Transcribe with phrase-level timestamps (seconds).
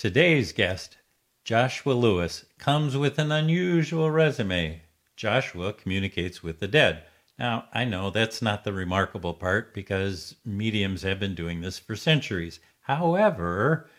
[0.00, 0.96] Today's guest,
[1.44, 4.80] Joshua Louis, comes with an unusual resume.
[5.14, 7.02] Joshua communicates with the dead.
[7.38, 11.96] Now, I know that's not the remarkable part because mediums have been doing this for
[11.96, 12.60] centuries.
[12.80, 13.90] However,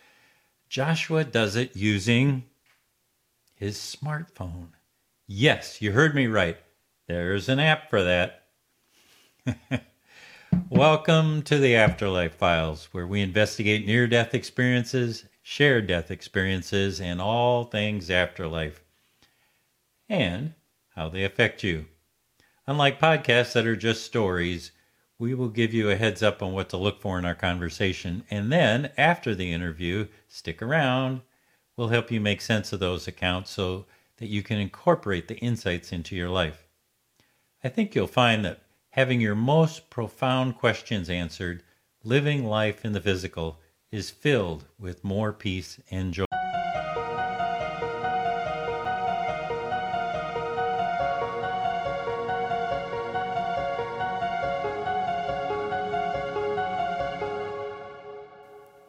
[0.70, 2.46] Joshua does it using
[3.54, 4.70] his smartphone.
[5.28, 6.58] Yes, you heard me right.
[7.08, 8.48] There's an app for that.
[10.72, 17.22] Welcome to the Afterlife Files, where we investigate near death experiences, shared death experiences, and
[17.22, 18.84] all things afterlife,
[20.10, 20.54] and
[20.96, 21.86] how they affect you.
[22.68, 24.72] Unlike podcasts that are just stories,
[25.18, 28.24] we will give you a heads up on what to look for in our conversation.
[28.32, 31.22] And then, after the interview, stick around.
[31.78, 33.86] We'll help you make sense of those accounts so
[34.18, 36.68] that you can incorporate the insights into your life.
[37.64, 41.64] I think you'll find that having your most profound questions answered,
[42.04, 43.60] living life in the physical,
[43.92, 46.26] is filled with more peace and joy.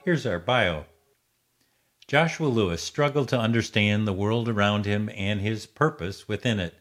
[0.05, 0.87] Here's our bio.
[2.07, 6.75] Joshua Louis struggled to understand the world around him and his purpose within it.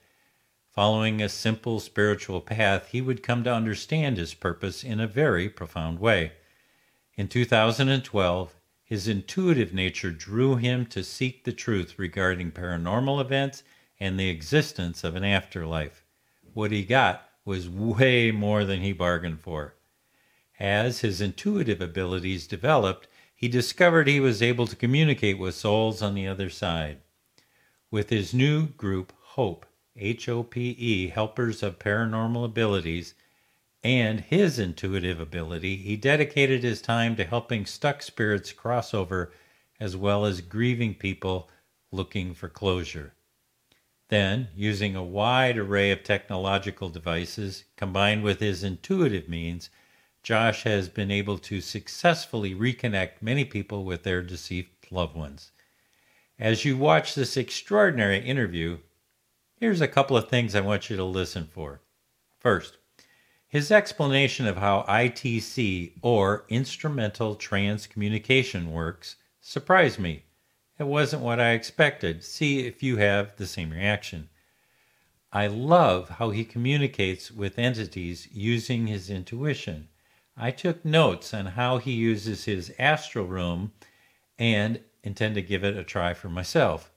[0.71, 5.49] Following a simple spiritual path, he would come to understand his purpose in a very
[5.49, 6.33] profound way.
[7.21, 13.61] In 2012, his intuitive nature drew him to seek the truth regarding paranormal events
[13.99, 16.03] and the existence of an afterlife.
[16.55, 19.75] What he got was way more than he bargained for.
[20.59, 26.15] As his intuitive abilities developed, he discovered he was able to communicate with souls on
[26.15, 27.01] the other side.
[27.91, 33.13] With his new group, HOPE, H O P E, Helpers of Paranormal Abilities,
[33.83, 39.31] and his intuitive ability, he dedicated his time to helping stuck spirits cross over
[39.79, 41.49] as well as grieving people
[41.91, 43.13] looking for closure.
[44.09, 49.69] Then, using a wide array of technological devices combined with his intuitive means,
[50.21, 55.51] Josh has been able to successfully reconnect many people with their deceased loved ones.
[56.37, 58.79] As you watch this extraordinary interview,
[59.55, 61.81] here's a couple of things I want you to listen for.
[62.37, 62.77] First,
[63.51, 70.23] his explanation of how ITC or instrumental Transcommunication, works surprised me.
[70.79, 72.23] It wasn't what I expected.
[72.23, 74.29] See if you have the same reaction.
[75.33, 79.89] I love how he communicates with entities using his intuition.
[80.37, 83.73] I took notes on how he uses his astral room
[84.39, 86.89] and intend to give it a try for myself.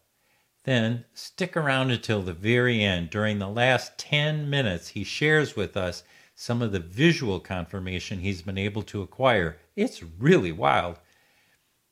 [0.62, 3.10] Then stick around until the very end.
[3.10, 6.04] During the last 10 minutes, he shares with us
[6.34, 9.56] some of the visual confirmation he's been able to acquire.
[9.76, 10.98] It's really wild.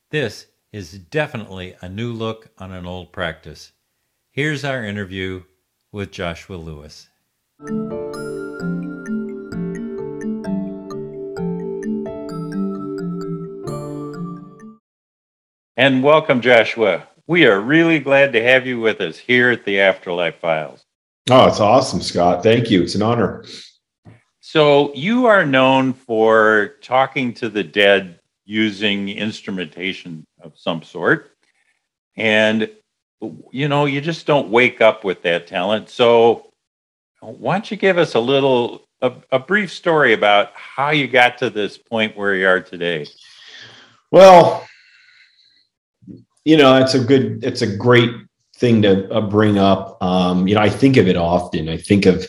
[0.09, 3.71] This is definitely a new look on an old practice.
[4.31, 5.43] Here's our interview
[5.91, 7.07] with Joshua Louis.
[15.77, 17.07] And welcome, Joshua.
[17.27, 20.83] We are really glad to have you with us here at the Afterlife Files.
[21.29, 22.43] Oh, it's awesome, Scott.
[22.43, 22.83] Thank you.
[22.83, 23.45] It's an honor.
[24.45, 31.31] So, you are known for talking to the dead using instrumentation of some sort.
[32.17, 32.69] And,
[33.51, 35.89] you know, you just don't wake up with that talent.
[35.89, 36.51] So,
[37.21, 41.37] why don't you give us a little, a, a brief story about how you got
[41.37, 43.07] to this point where you are today?
[44.11, 44.67] Well,
[46.43, 48.11] you know, it's a good, it's a great
[48.57, 50.03] thing to uh, bring up.
[50.03, 51.69] Um, you know, I think of it often.
[51.69, 52.27] I think of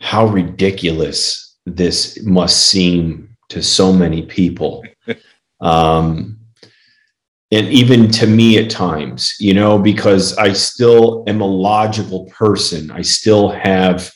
[0.00, 4.84] how ridiculous this must seem to so many people.
[5.60, 6.38] um,
[7.50, 12.90] and even to me at times, you know, because I still am a logical person.
[12.90, 14.10] I still have,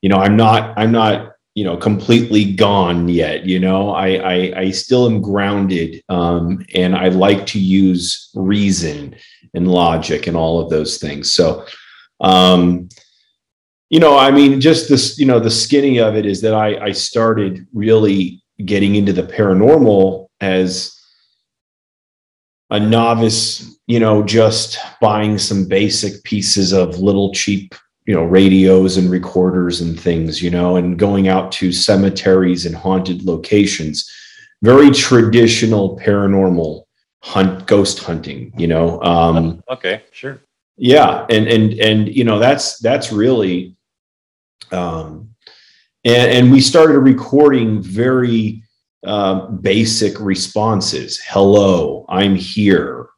[0.00, 4.52] you know, I'm not, I'm not you know completely gone yet you know i i,
[4.60, 9.14] I still am grounded um, and i like to use reason
[9.54, 11.66] and logic and all of those things so
[12.20, 12.88] um,
[13.92, 16.76] you know i mean just this you know the skinny of it is that i
[16.86, 20.98] i started really getting into the paranormal as
[22.70, 27.74] a novice you know just buying some basic pieces of little cheap
[28.06, 32.74] you know radios and recorders and things you know and going out to cemeteries and
[32.74, 34.10] haunted locations.
[34.62, 36.84] Very traditional paranormal
[37.22, 40.40] hunt ghost hunting you know um okay sure.
[40.76, 43.76] Yeah and and and you know that's that's really
[44.70, 45.28] um
[46.04, 48.62] and and we started recording very
[49.04, 51.20] uh, basic responses.
[51.26, 53.08] Hello i'm here.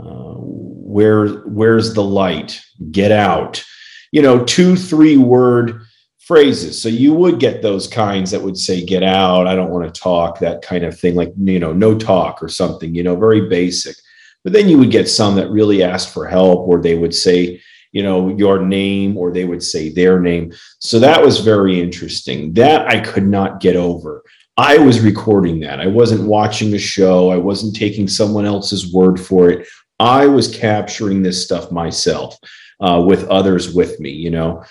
[0.00, 2.60] Uh, where where's the light?
[2.90, 3.64] Get out.
[4.12, 5.82] You know two three word
[6.18, 6.80] phrases.
[6.80, 9.48] So you would get those kinds that would say get out.
[9.48, 12.48] I don't want to talk that kind of thing like you know no talk or
[12.48, 13.96] something you know very basic.
[14.44, 17.60] But then you would get some that really asked for help or they would say
[17.92, 22.52] you know your name or they would say their name so that was very interesting
[22.52, 24.22] that i could not get over
[24.56, 25.80] I was recording that.
[25.80, 27.30] I wasn't watching a show.
[27.30, 29.66] I wasn't taking someone else's word for it.
[29.98, 32.36] I was capturing this stuff myself
[32.78, 34.10] uh, with others with me.
[34.10, 34.62] You know,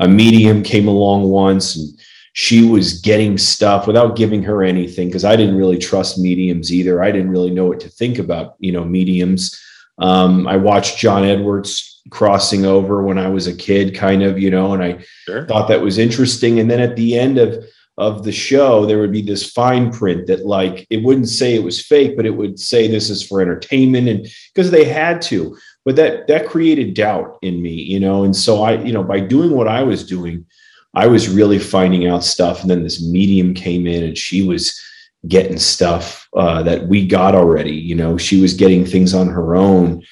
[0.00, 2.00] a medium came along once and
[2.32, 7.02] she was getting stuff without giving her anything because I didn't really trust mediums either.
[7.02, 9.56] I didn't really know what to think about, you know, mediums.
[9.98, 14.50] Um, I watched John Edwards crossing over when I was a kid, kind of, you
[14.50, 15.46] know, and I sure.
[15.46, 16.58] thought that was interesting.
[16.60, 17.64] And then at the end of
[17.98, 21.64] of the show, there would be this fine print that like it wouldn't say it
[21.64, 25.56] was fake, but it would say this is for entertainment and because they had to.
[25.84, 28.22] But that that created doubt in me, you know.
[28.22, 30.46] And so I, you know, by doing what I was doing,
[30.94, 32.60] I was really finding out stuff.
[32.60, 34.80] And then this medium came in and she was
[35.26, 37.74] getting stuff uh, that we got already.
[37.74, 40.04] You know, she was getting things on her own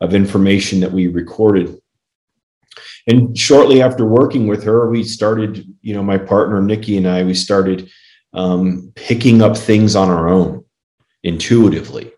[0.00, 1.78] of information that we recorded.
[3.06, 7.22] And shortly after working with her we started you know my partner nikki and i
[7.22, 7.88] we started
[8.34, 10.64] um, picking up things on our own
[11.22, 12.12] intuitively.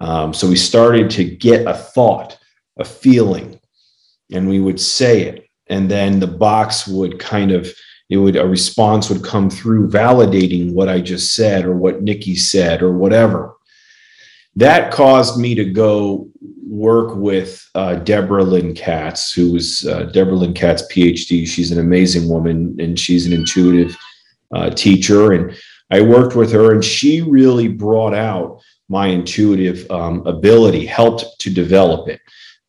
[0.00, 2.38] Um, so we started to get a thought
[2.78, 3.60] a feeling
[4.32, 5.46] and we would say it.
[5.68, 7.68] And then the box would kind of
[8.10, 12.34] it would a response would come through validating what i just said or what nikki
[12.34, 13.54] said or whatever.
[14.56, 16.28] That caused me to go
[16.66, 21.46] work with uh, Deborah Lynn Katz, who was uh, Deborah Lynn Katz, PhD.
[21.46, 23.96] She's an amazing woman and she's an intuitive
[24.54, 25.32] uh, teacher.
[25.32, 25.56] And
[25.90, 31.50] I worked with her, and she really brought out my intuitive um, ability, helped to
[31.50, 32.20] develop it.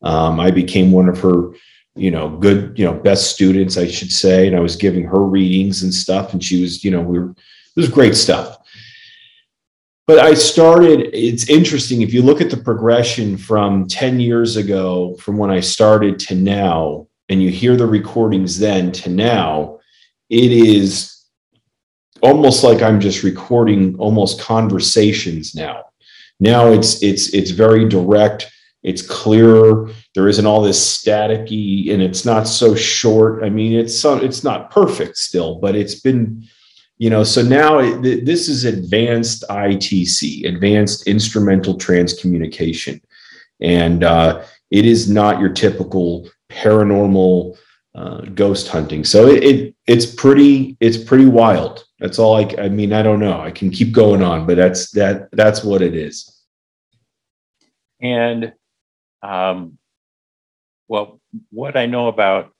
[0.02, 1.54] Um, I became one of her,
[1.94, 4.46] you know, good, you know, best students, I should say.
[4.46, 7.30] And I was giving her readings and stuff, and she was, you know, we were,
[7.30, 8.58] it was great stuff
[10.06, 12.02] but I started, it's interesting.
[12.02, 16.34] If you look at the progression from 10 years ago, from when I started to
[16.34, 19.78] now, and you hear the recordings then to now,
[20.28, 21.24] it is
[22.22, 25.84] almost like I'm just recording almost conversations now.
[26.40, 28.50] Now it's it's it's very direct,
[28.82, 29.90] it's clearer.
[30.14, 33.44] There isn't all this staticky, and it's not so short.
[33.44, 36.46] I mean, it's it's not perfect still, but it's been
[36.98, 43.00] you know so now it, this is advanced itc advanced instrumental transcommunication.
[43.60, 47.56] And uh, it is not your typical paranormal
[47.94, 49.04] uh, ghost hunting.
[49.04, 51.84] So it, it, it's pretty it's pretty wild.
[52.00, 53.40] That's all I, I mean i don't know.
[53.40, 56.30] I can keep going on but that's that that's what it is.
[58.00, 58.52] And
[59.22, 59.78] um,
[60.88, 61.20] well
[61.50, 62.52] what i know about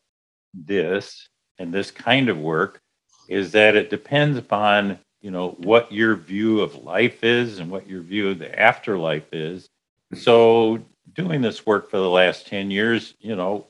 [0.54, 1.28] this
[1.58, 2.80] and this kind of work
[3.28, 7.88] is that it depends upon you know what your view of life is and what
[7.88, 9.68] your view of the afterlife is.
[10.14, 13.66] So doing this work for the last 10 years you know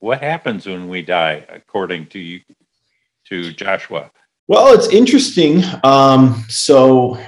[0.00, 2.40] what happens when we die according to you
[3.26, 4.10] to joshua?
[4.48, 7.18] Well it's interesting um, so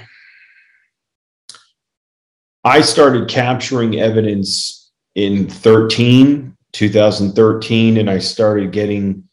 [2.64, 9.27] i started capturing evidence in 13 2013 and i started getting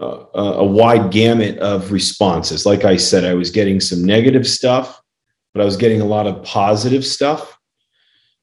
[0.00, 2.64] a, wide gamut of responses.
[2.64, 5.00] Like I said, I was getting some negative stuff,
[5.52, 7.58] but I was getting a lot of positive stuff.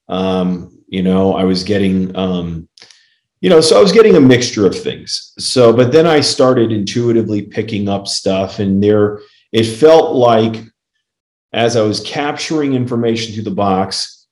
[0.07, 2.69] Um, you know, I was getting, um,
[3.41, 5.33] you know, so I was getting a mixture of things.
[5.39, 9.21] So, but then I started intuitively picking up stuff, and there,
[9.51, 10.63] it felt like
[11.53, 14.27] as I was capturing information through the box,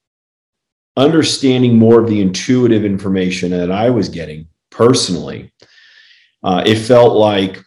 [0.98, 5.52] understanding more of the intuitive information that I was getting personally,
[6.46, 7.60] uh, it felt like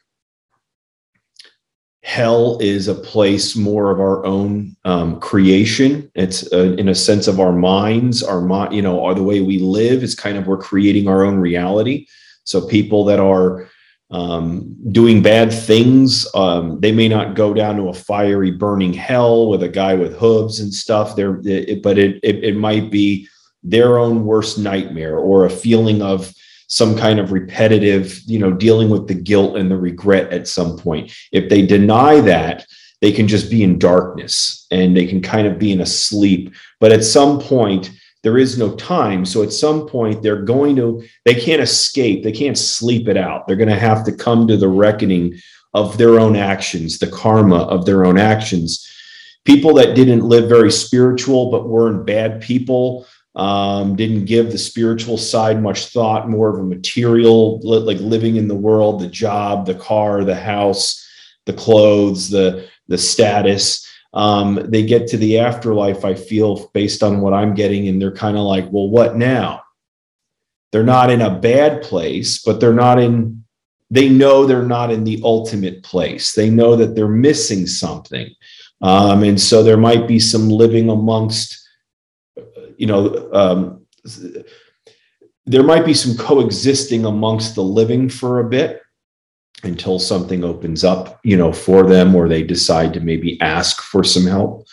[2.05, 6.11] hell is a place more of our own um, creation.
[6.15, 9.59] It's uh, in a sense of our minds, our you know, are the way we
[9.59, 10.05] live.
[10.05, 12.07] It's kind of we're creating our own reality.
[12.45, 13.69] So people that are
[14.13, 19.49] um, doing bad things, um, they may not go down to a fiery, burning hell
[19.49, 21.17] with a guy with hooves and stuff.
[21.17, 23.27] There, but it, it it might be
[23.65, 26.33] their own worst nightmare or a feeling of
[26.69, 30.79] some kind of repetitive, you know, dealing with the guilt and the regret at some
[30.79, 31.13] point.
[31.33, 32.67] If they deny that,
[33.01, 36.55] they can just be in darkness and they can kind of be in a sleep.
[36.81, 37.91] But at some point,
[38.23, 39.25] there is no time.
[39.25, 43.47] So at some point, they're going to, they can't escape, they can't sleep it out.
[43.47, 45.39] They're going to have to come to the reckoning
[45.75, 48.85] of their own actions, the karma of their own actions.
[49.45, 53.07] people that didn't live very spiritual but weren't bad people
[53.39, 58.49] um, didn't give the spiritual side much thought more of a material like living in
[58.49, 61.09] the world the job the car the house
[61.47, 63.87] the clothes the the status.
[64.15, 68.11] Um, they get to the afterlife i feel based on what i'm getting and they're
[68.11, 69.63] kind of like well what now?
[70.73, 73.45] They're not in a bad place but they're not in
[73.91, 76.35] they know they're not in the ultimate place.
[76.35, 78.35] They know that they're missing something.
[78.83, 81.68] Um, and so there might be some living amongst
[82.79, 83.85] you know um,
[85.45, 88.81] there might be some coexisting amongst the living for a bit
[89.65, 94.03] until something opens up you know for them or they decide to maybe ask for
[94.05, 94.67] some help.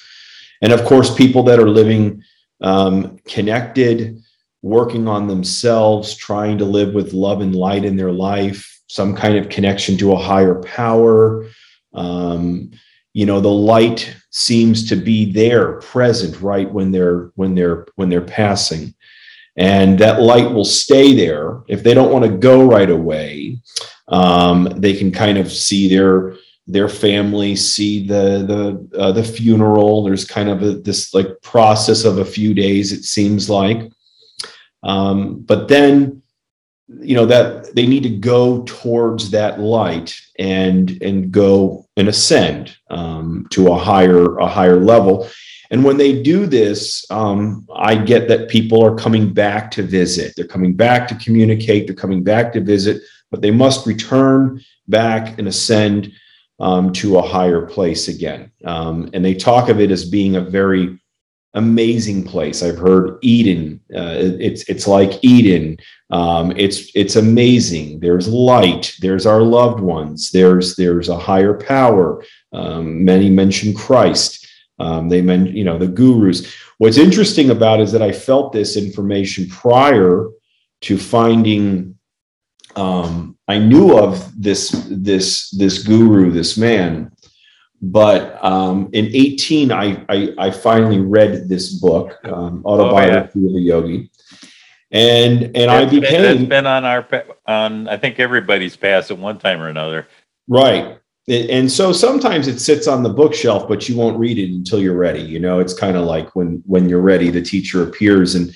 [0.61, 2.23] And of course people that are living
[2.61, 4.21] um, connected
[4.61, 9.35] working on themselves trying to live with love and light in their life some kind
[9.37, 11.47] of connection to a higher power
[11.93, 12.71] um,
[13.15, 18.09] you know the light seems to be there present right when they're when they're when
[18.09, 18.93] they're passing.
[19.57, 21.61] And that light will stay there.
[21.69, 23.61] If they don't want to go right away
[24.07, 26.35] um, they can kind of see their
[26.67, 30.03] their family see the the uh, the funeral.
[30.03, 33.91] There's kind of a, this like process of a few days it seems like.
[34.83, 36.21] Um, but then
[36.87, 42.75] you know that they need to go towards that light and and go and ascend
[42.89, 45.29] um, to a higher a higher level.
[45.71, 50.33] And when they do this um, i get that people are coming back to visit.
[50.35, 51.87] They're coming back to communicate.
[51.87, 56.11] They're coming back to visit but they must return back and ascend
[56.59, 58.51] um, to a higher place again.
[58.63, 60.99] Um, and they talk of it as being a very
[61.55, 62.61] amazing place.
[62.61, 63.79] I've heard Eden.
[63.95, 65.77] Uh, it's it's like Eden.
[66.11, 67.99] Um, it's it's amazing.
[67.99, 68.95] There's light.
[68.99, 70.31] There's our loved ones.
[70.31, 72.23] There's there's a higher power.
[72.53, 74.47] Um, many mention Christ.
[74.77, 76.53] Um, they mention you know the gurus.
[76.77, 80.29] What's interesting about is that I felt this information prior
[80.81, 81.97] to finding.
[82.75, 87.11] Um, I knew of this this this guru, this man,
[87.81, 93.49] but um, in 18, I, I, I, finally read this book, um, Autobiography oh, yeah.
[93.49, 94.11] of a Yogi.
[94.91, 97.07] And and that's I became been, that's been on our
[97.47, 100.07] on I think everybody's past at one time or another.
[100.47, 100.99] Right.
[101.27, 104.95] And so sometimes it sits on the bookshelf, but you won't read it until you're
[104.95, 105.21] ready.
[105.21, 108.55] You know, it's kind of like when when you're ready, the teacher appears and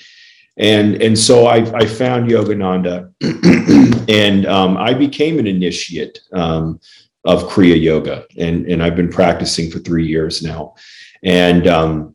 [0.56, 3.12] and and so I, I found Yogananda,
[4.08, 6.20] and um, I became an initiate.
[6.32, 6.80] Um,
[7.24, 10.74] of Kriya Yoga, and and I've been practicing for three years now.
[11.22, 12.14] And um,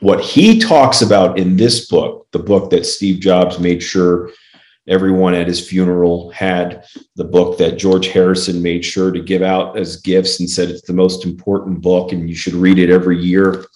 [0.00, 4.30] what he talks about in this book, the book that Steve Jobs made sure
[4.86, 6.84] everyone at his funeral had,
[7.16, 10.86] the book that George Harrison made sure to give out as gifts and said it's
[10.86, 13.66] the most important book and you should read it every year,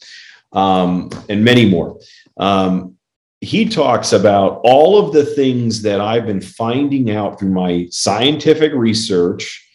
[0.52, 1.98] um, and many more.
[2.38, 2.96] Um,
[3.40, 8.72] he talks about all of the things that I've been finding out through my scientific
[8.72, 9.68] research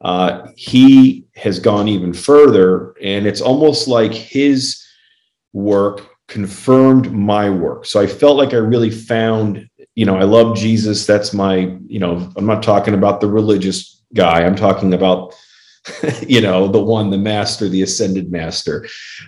[0.00, 4.84] uh, he has gone even further, and it's almost like his
[5.52, 7.86] work confirmed my work.
[7.86, 11.06] So I felt like I really found, you know, I love Jesus.
[11.06, 14.44] That's my, you know, I'm not talking about the religious guy.
[14.44, 15.34] I'm talking about,
[16.26, 18.86] you know, the one, the master, the ascended master,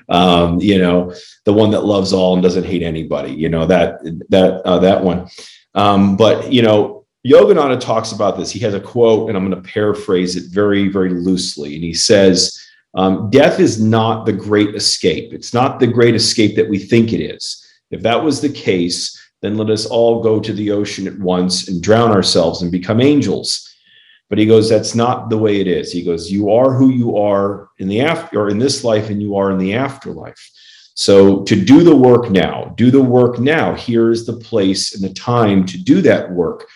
[0.09, 1.13] um, you know,
[1.45, 3.33] the one that loves all and doesn't hate anybody.
[3.33, 5.29] You know that that uh, that one.
[5.75, 8.51] Um, but you know, Yogananda talks about this.
[8.51, 11.75] He has a quote, and I'm going to paraphrase it very, very loosely.
[11.75, 12.59] And he says,
[12.95, 15.33] um, Death is not the great escape.
[15.33, 17.65] It's not the great escape that we think it is.
[17.91, 21.69] If that was the case, then let us all go to the ocean at once
[21.69, 23.67] and drown ourselves and become angels.
[24.29, 25.93] But he goes, that's not the way it is.
[25.93, 29.21] He goes, you are who you are in the after or in this life, and
[29.21, 30.51] you are in the afterlife.
[30.95, 33.75] So to do the work now, do the work now.
[33.75, 36.69] Here is the place and the time to do that work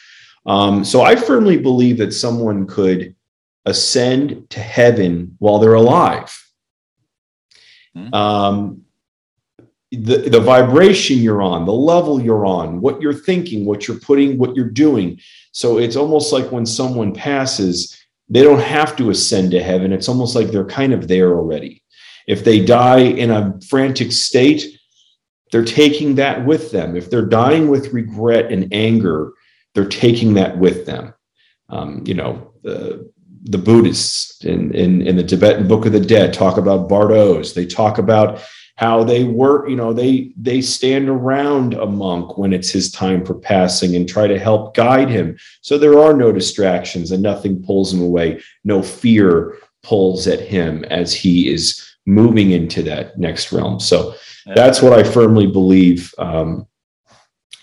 [0.47, 3.15] um, so I firmly believe that someone could
[3.65, 6.37] ascend to heaven while they're alive.
[7.97, 8.15] Mm-hmm.
[8.15, 8.85] Um,
[9.91, 14.39] the, the vibration you're on, the level you're on, what you're thinking, what you're putting,
[14.39, 15.21] what you're doing.
[15.53, 17.97] So it's almost like when someone passes,
[18.29, 19.93] they don't have to ascend to heaven.
[19.93, 21.83] It's almost like they're kind of there already.
[22.27, 24.65] If they die in a frantic state,
[25.53, 26.97] they're taking that with them.
[26.97, 29.33] If they're dying with regret and anger,
[29.75, 31.15] they're taking that with them.
[31.69, 33.11] Um, you know, the,
[33.43, 37.55] the Buddhists in, in, in the Tibetan Book of the Dead talk about bardos.
[37.55, 38.43] They talk about
[38.77, 43.25] how they work, you know, they they stand around a monk when it's his time
[43.25, 45.39] for passing and try to help guide him.
[45.61, 48.43] So there are no distractions and nothing pulls him away.
[48.65, 53.79] No fear pulls at him as he is moving into that next realm.
[53.79, 54.15] So
[54.55, 56.13] that's what I firmly believe.
[56.19, 56.67] Um,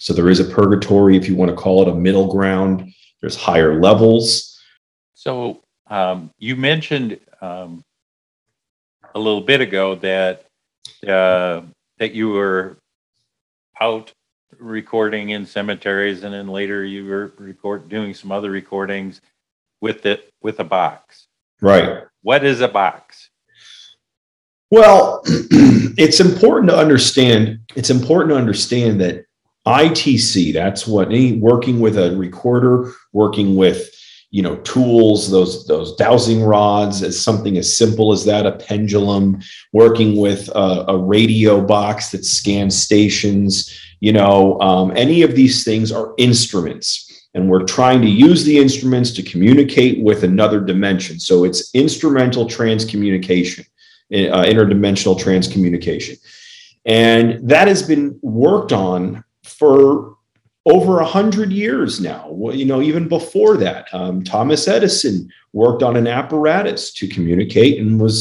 [0.01, 2.91] so there is a purgatory, if you want to call it a middle ground.
[3.22, 4.60] There's higher levels.
[5.13, 7.84] So um, you mentioned um,
[9.13, 10.48] a little bit ago that
[11.08, 11.62] uh,
[12.00, 12.77] that you were
[13.79, 14.12] out
[14.58, 19.22] recording in cemeteries, and then later you were record doing some other recordings
[19.81, 21.27] with it with a box.
[21.62, 22.05] Right.
[22.24, 23.29] What is a box?
[24.72, 27.60] Well, it's important to understand.
[27.75, 29.25] It's important to understand that
[29.67, 30.53] ITC.
[30.53, 33.89] That's what any working with a recorder, working with
[34.31, 39.39] you know tools those those dowsing rods as something as simple as that a pendulum
[39.73, 45.63] working with a, a radio box that scans stations you know um, any of these
[45.63, 51.19] things are instruments and we're trying to use the instruments to communicate with another dimension
[51.19, 53.65] so it's instrumental transcommunication
[54.13, 56.17] uh, interdimensional transcommunication
[56.85, 59.23] and that has been worked on
[59.61, 60.17] for
[60.65, 62.35] over a hundred years now.
[62.51, 68.01] You know, even before that, um, Thomas Edison worked on an apparatus to communicate and
[68.01, 68.19] was,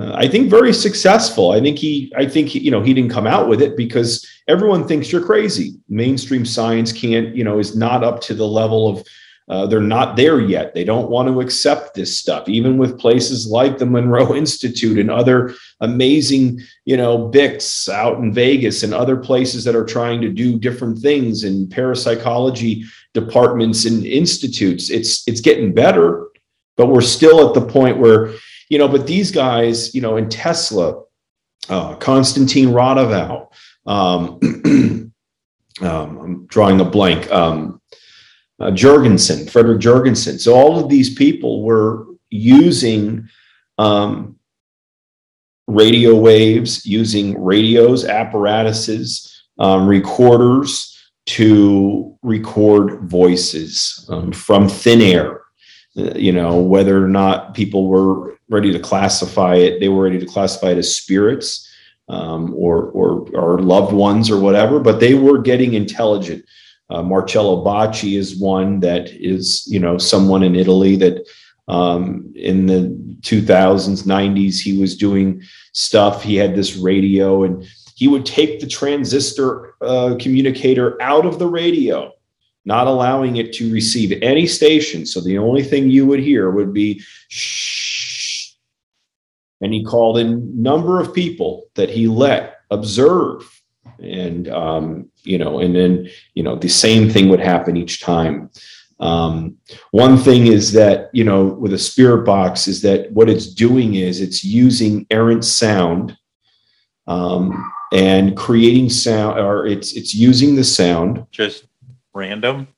[0.00, 1.50] uh, I think, very successful.
[1.52, 4.26] I think he, I think he, you know, he didn't come out with it because
[4.48, 5.74] everyone thinks you're crazy.
[5.90, 9.06] Mainstream science can't, you know, is not up to the level of
[9.48, 10.72] uh, they're not there yet.
[10.72, 15.10] They don't want to accept this stuff, even with places like the Monroe Institute and
[15.10, 20.30] other amazing, you know, BICs out in Vegas and other places that are trying to
[20.30, 24.88] do different things in parapsychology departments and institutes.
[24.88, 26.28] It's it's getting better,
[26.76, 28.32] but we're still at the point where,
[28.70, 31.02] you know, but these guys, you know, in Tesla,
[31.68, 33.46] uh, Konstantin Raudive,
[33.86, 34.40] um,
[35.82, 37.30] um, I'm drawing a blank.
[37.30, 37.82] Um,
[38.60, 40.38] uh, Jürgenson, Frederick Jürgenson.
[40.38, 43.28] So all of these people were using
[43.78, 44.36] um,
[45.66, 50.90] radio waves, using radios, apparatuses, um, recorders
[51.26, 55.42] to record voices um, from thin air.
[55.96, 60.18] Uh, you know, whether or not people were ready to classify it, they were ready
[60.18, 61.70] to classify it as spirits
[62.08, 66.44] um, or, or, or loved ones or whatever, but they were getting intelligent
[66.90, 71.26] uh, Marcello Bacci is one that is, you know, someone in Italy that
[71.68, 75.42] um, in the 2000s, 90s, he was doing
[75.72, 76.22] stuff.
[76.22, 81.46] He had this radio and he would take the transistor uh, communicator out of the
[81.46, 82.12] radio,
[82.64, 85.06] not allowing it to receive any station.
[85.06, 88.52] So the only thing you would hear would be shh.
[89.60, 93.53] And he called a number of people that he let observe
[93.98, 98.50] and um, you know and then you know the same thing would happen each time.
[99.00, 99.56] Um,
[99.90, 103.94] one thing is that you know with a spirit box is that what it's doing
[103.94, 106.16] is it's using errant sound
[107.06, 111.26] um, and creating sound or it's it's using the sound.
[111.30, 111.66] Just
[112.14, 112.68] random?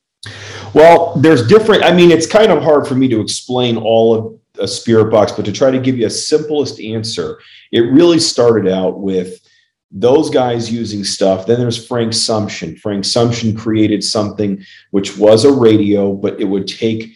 [0.74, 4.40] Well there's different i mean it's kind of hard for me to explain all of
[4.58, 7.38] a spirit box but to try to give you a simplest answer
[7.72, 9.45] it really started out with
[9.90, 11.46] those guys using stuff.
[11.46, 12.78] Then there's Frank Sumption.
[12.78, 17.12] Frank Sumption created something which was a radio, but it would take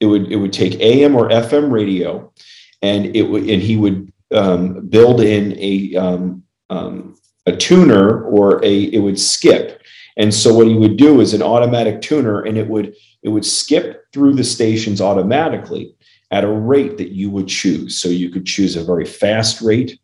[0.00, 2.32] it would it would take AM or FM radio,
[2.80, 8.64] and it would and he would um, build in a um, um, a tuner or
[8.64, 9.80] a it would skip.
[10.16, 13.44] And so what he would do is an automatic tuner, and it would it would
[13.44, 15.94] skip through the stations automatically
[16.30, 17.98] at a rate that you would choose.
[17.98, 19.98] So you could choose a very fast rate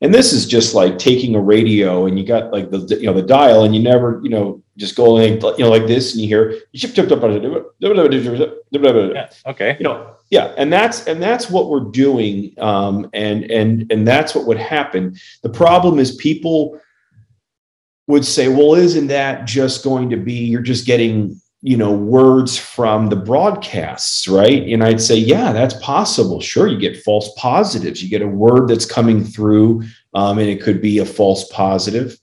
[0.00, 3.12] and this is just like taking a radio and you got like the you know
[3.12, 6.22] the dial and you never you know just go like you know like this and
[6.22, 6.60] you hear
[9.14, 13.90] yeah, okay you know yeah and that's and that's what we're doing um, and and
[13.92, 16.80] and that's what would happen the problem is people
[18.06, 22.56] would say well isn't that just going to be you're just getting you know words
[22.56, 24.62] from the broadcasts right?
[24.68, 26.40] And i'd say yeah that's possible.
[26.40, 28.02] Sure you get false positives.
[28.02, 29.82] You get a word that's coming through
[30.14, 32.18] um, and it could be a false positive.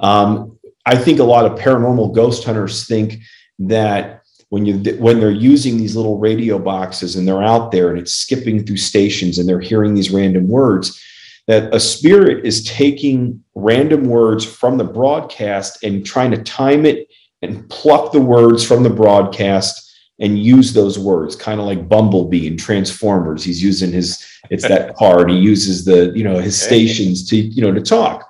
[0.00, 3.18] Um, i think a lot of paranormal ghost hunters think
[3.58, 7.98] that when you when they're using these little radio boxes and they're out there and
[7.98, 11.02] it's skipping through stations and they're hearing these random words
[11.46, 17.08] that a spirit is taking random words from the broadcast and trying to time it
[17.42, 22.46] and pluck the words from the broadcast and use those words, kind of like Bumblebee
[22.46, 23.42] and Transformers.
[23.42, 25.30] He's using his it's that card.
[25.30, 28.28] He uses the you know his stations to you know to talk.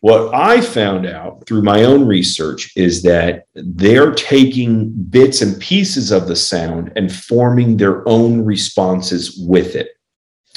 [0.00, 6.12] What I found out through my own research is that they're taking bits and pieces
[6.12, 9.88] of the sound and forming their own responses with it.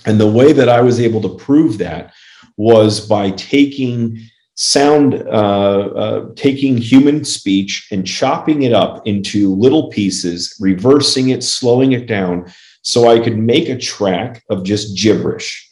[0.06, 2.14] And the way that I was able to prove that
[2.56, 4.20] was by taking
[4.62, 11.44] sound, uh, uh, taking human speech and chopping it up into little pieces, reversing it,
[11.44, 12.46] slowing it down,
[12.84, 15.68] so I could make a track of just gibberish.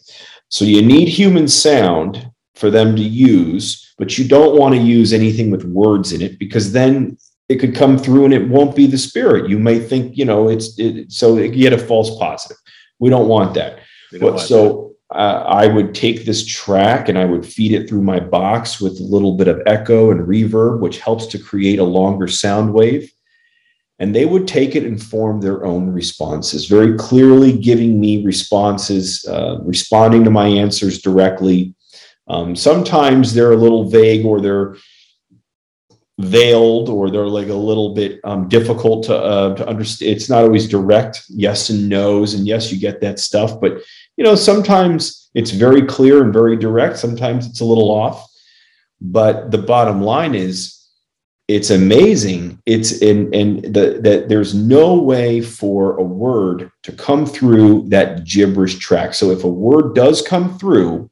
[0.47, 5.13] So you need human sound for them to use, but you don't want to use
[5.13, 7.15] anything with words in it because then
[7.47, 9.51] it could come through and it won't be the spirit.
[9.51, 12.57] You may think, you know, it's it, so you get a false positive.
[12.97, 13.81] We don't want that.
[14.11, 17.89] Don't but want so uh, I would take this track and I would feed it
[17.89, 21.79] through my box with a little bit of echo and reverb, which helps to create
[21.79, 23.11] a longer sound wave.
[23.97, 29.25] And they would take it and form their own responses, very clearly giving me responses,
[29.27, 31.73] uh, responding to my answers directly.
[32.27, 34.75] Um, sometimes they're a little vague or they're
[36.19, 40.11] veiled or they're like a little bit um, difficult to, uh, to understand.
[40.11, 42.33] It's not always direct yes and no's.
[42.33, 43.59] And yes, you get that stuff.
[43.59, 43.81] But,
[44.17, 46.97] you know, sometimes it's very clear and very direct.
[46.97, 48.27] Sometimes it's a little off.
[48.99, 50.75] But the bottom line is,
[51.47, 52.61] it's amazing.
[52.65, 58.25] It's in and the, that there's no way for a word to come through that
[58.25, 59.13] gibberish track.
[59.13, 61.09] So if a word does come through,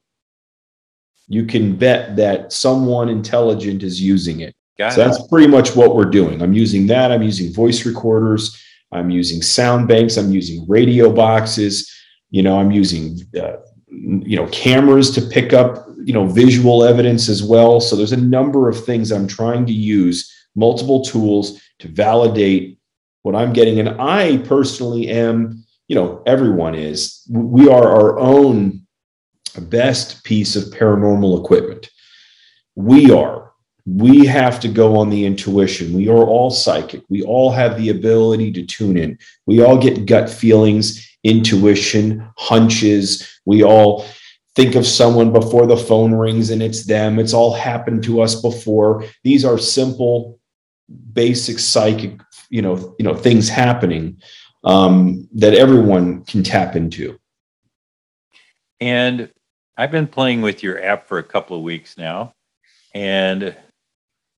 [1.27, 4.53] you can bet that someone intelligent is using it.
[4.77, 5.05] Got so it.
[5.05, 6.41] that's pretty much what we're doing.
[6.41, 7.11] I'm using that.
[7.11, 8.63] I'm using voice recorders.
[8.91, 10.17] I'm using sound banks.
[10.17, 11.91] I'm using radio boxes.
[12.29, 13.57] You know, I'm using uh,
[13.89, 17.79] you know cameras to pick up you know visual evidence as well.
[17.81, 22.79] So there's a number of things I'm trying to use multiple tools to validate
[23.23, 23.79] what I'm getting.
[23.79, 27.25] And I personally am, you know, everyone is.
[27.29, 28.85] We are our own
[29.59, 31.89] best piece of paranormal equipment.
[32.75, 33.46] We are
[33.87, 35.93] we have to go on the intuition.
[35.93, 37.03] We are all psychic.
[37.07, 39.17] We all have the ability to tune in.
[39.45, 43.25] We all get gut feelings, intuition, hunches.
[43.45, 44.05] We all
[44.55, 47.17] think of someone before the phone rings and it's them.
[47.17, 49.05] It's all happened to us before.
[49.23, 50.37] These are simple,
[51.13, 52.19] basic psychic,
[52.49, 54.21] you know, you know, things happening
[54.65, 57.17] um, that everyone can tap into.
[58.81, 59.31] And
[59.77, 62.33] I've been playing with your app for a couple of weeks now,
[62.93, 63.55] and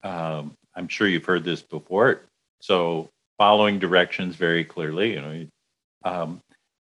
[0.08, 2.22] um, I'm sure you've heard this before.
[2.62, 5.46] So following directions very clearly, you know,
[6.06, 6.42] um,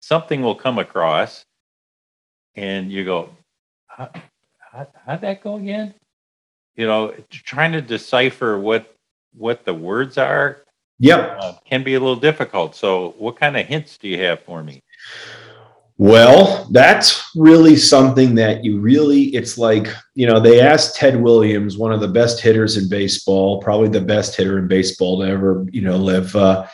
[0.00, 1.44] something will come across,
[2.54, 3.30] and you go,
[3.86, 4.10] how,
[4.58, 5.94] how, how'd that go again?
[6.76, 8.94] You know, trying to decipher what
[9.34, 10.62] what the words are.
[10.98, 12.74] Yep, uh, can be a little difficult.
[12.74, 14.80] So, what kind of hints do you have for me?
[16.02, 19.86] Well, that's really something that you really, it's like,
[20.16, 24.00] you know, they asked Ted Williams, one of the best hitters in baseball, probably the
[24.00, 26.34] best hitter in baseball to ever, you know, live.
[26.34, 26.66] Uh,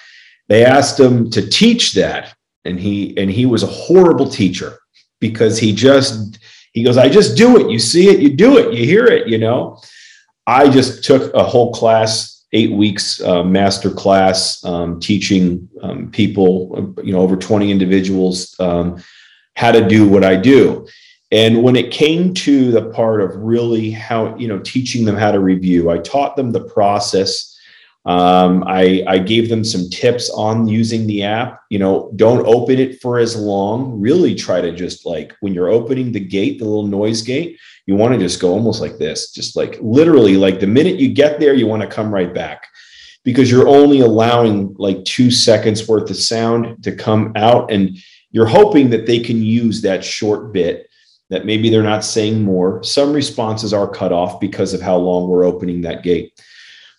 [0.49, 2.35] they asked him to teach that.
[2.65, 4.79] And he, and he was a horrible teacher
[5.21, 6.39] because he just,
[6.73, 7.71] he goes, I just do it.
[7.71, 9.79] You see it, you do it, you hear it, you know.
[10.47, 16.95] I just took a whole class, eight weeks uh, master class, um, teaching um, people,
[17.05, 19.03] you know, over 20 individuals um,
[19.59, 20.87] how to do what I do.
[21.33, 25.33] And when it came to the part of really how, you know, teaching them how
[25.33, 27.59] to review, I taught them the process.
[28.07, 31.61] Um, I, I gave them some tips on using the app.
[31.71, 34.01] You know, don't open it for as long.
[34.01, 37.97] Really try to just like when you're opening the gate, the little noise gate, you
[37.97, 41.41] want to just go almost like this, just like literally, like the minute you get
[41.41, 42.69] there, you want to come right back
[43.25, 47.73] because you're only allowing like two seconds worth of sound to come out.
[47.73, 47.99] And
[48.31, 50.89] you're hoping that they can use that short bit
[51.31, 52.83] that maybe they're not saying more.
[52.83, 56.41] Some responses are cut off because of how long we're opening that gate.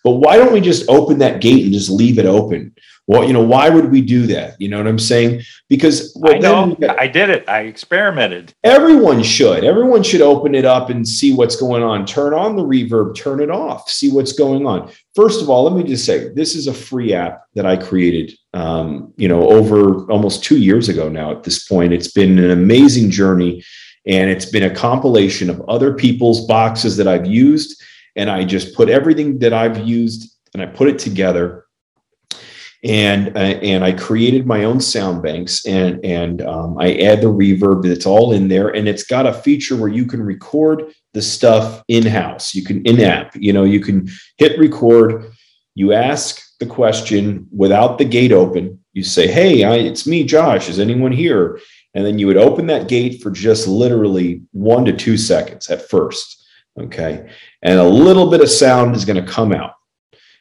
[0.04, 2.74] But why don't we just open that gate and just leave it open?
[3.06, 4.54] Well, you know, why would we do that?
[4.60, 5.42] You know what I'm saying?
[5.68, 7.48] Because well, I know I did it.
[7.48, 8.54] I experimented.
[8.62, 9.64] Everyone should.
[9.64, 12.06] Everyone should open it up and see what's going on.
[12.06, 14.92] Turn on the reverb, turn it off, see what's going on.
[15.16, 18.38] First of all, let me just say this is a free app that I created.
[18.52, 21.30] Um, you know, over almost two years ago now.
[21.30, 23.62] At this point, it's been an amazing journey,
[24.06, 27.80] and it's been a compilation of other people's boxes that I've used
[28.16, 31.66] and I just put everything that I've used and I put it together.
[32.82, 37.26] And uh, and I created my own sound banks and and um, I add the
[37.26, 41.20] reverb that's all in there and it's got a feature where you can record the
[41.20, 42.54] stuff in house.
[42.54, 43.36] You can in app.
[43.36, 44.08] You know you can
[44.38, 45.30] hit record.
[45.74, 48.78] You ask the question without the gate open.
[48.92, 50.68] You say, "Hey, I, it's me, Josh.
[50.68, 51.58] Is anyone here?"
[51.94, 55.88] And then you would open that gate for just literally one to two seconds at
[55.88, 56.40] first
[56.78, 57.30] Okay.
[57.62, 59.74] And a little bit of sound is going to come out.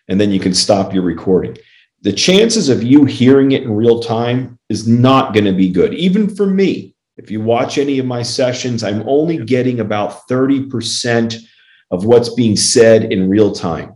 [0.07, 1.57] And then you can stop your recording.
[2.01, 5.93] The chances of you hearing it in real time is not going to be good,
[5.93, 6.95] even for me.
[7.17, 11.35] If you watch any of my sessions, I'm only getting about 30%
[11.91, 13.95] of what's being said in real time.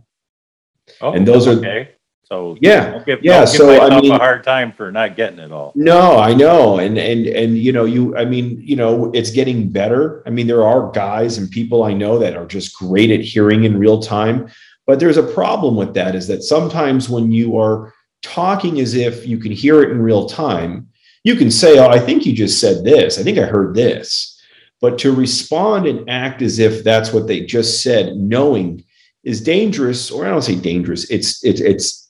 [1.00, 1.90] Oh, And those are- okay.
[2.34, 4.90] So Yeah, don't give, yeah, don't give so, I myself mean- a hard time for
[4.90, 5.72] not getting it all.
[5.76, 6.78] No, I know.
[6.78, 10.22] And and and you know, you I mean, you know, it's getting better.
[10.26, 13.64] I mean, there are guys and people I know that are just great at hearing
[13.64, 14.48] in real time,
[14.86, 19.26] but there's a problem with that is that sometimes when you are talking as if
[19.28, 20.88] you can hear it in real time,
[21.22, 23.16] you can say, "Oh, I think you just said this.
[23.18, 24.40] I think I heard this."
[24.80, 28.84] But to respond and act as if that's what they just said, knowing
[29.22, 31.08] is dangerous, or I don't say dangerous.
[31.10, 32.03] It's it's it's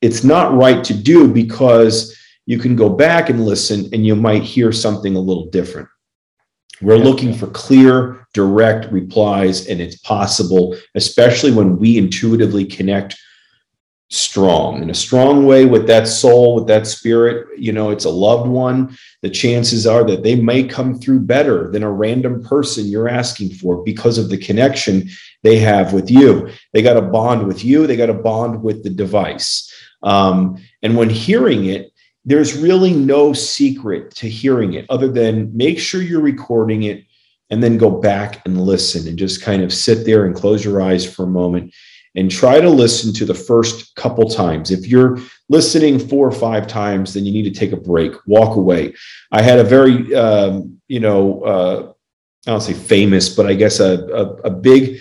[0.00, 4.42] it's not right to do because you can go back and listen and you might
[4.42, 5.88] hear something a little different.
[6.80, 7.04] We're Yeah.
[7.04, 13.16] looking for clear, direct replies, and it's possible, especially when we intuitively connect
[14.10, 17.46] strong in a strong way with that soul, with that spirit.
[17.56, 18.96] You know, it's a loved one.
[19.22, 23.54] The chances are that they may come through better than a random person you're asking
[23.54, 25.08] for because of the connection
[25.42, 26.50] they have with you.
[26.72, 29.72] They got a bond with you, they got a bond with the device.
[30.02, 31.92] Um, and when hearing it,
[32.24, 37.04] there's really no secret to hearing it other than make sure you're recording it
[37.50, 40.80] and then go back and listen and just kind of sit there and close your
[40.80, 41.74] eyes for a moment
[42.14, 44.70] and try to listen to the first couple times.
[44.70, 48.56] If you're listening four or five times, then you need to take a break, walk
[48.56, 48.94] away.
[49.32, 51.92] I had a very, um, you know, uh,
[52.46, 55.00] I don't say famous, but I guess a, a, a big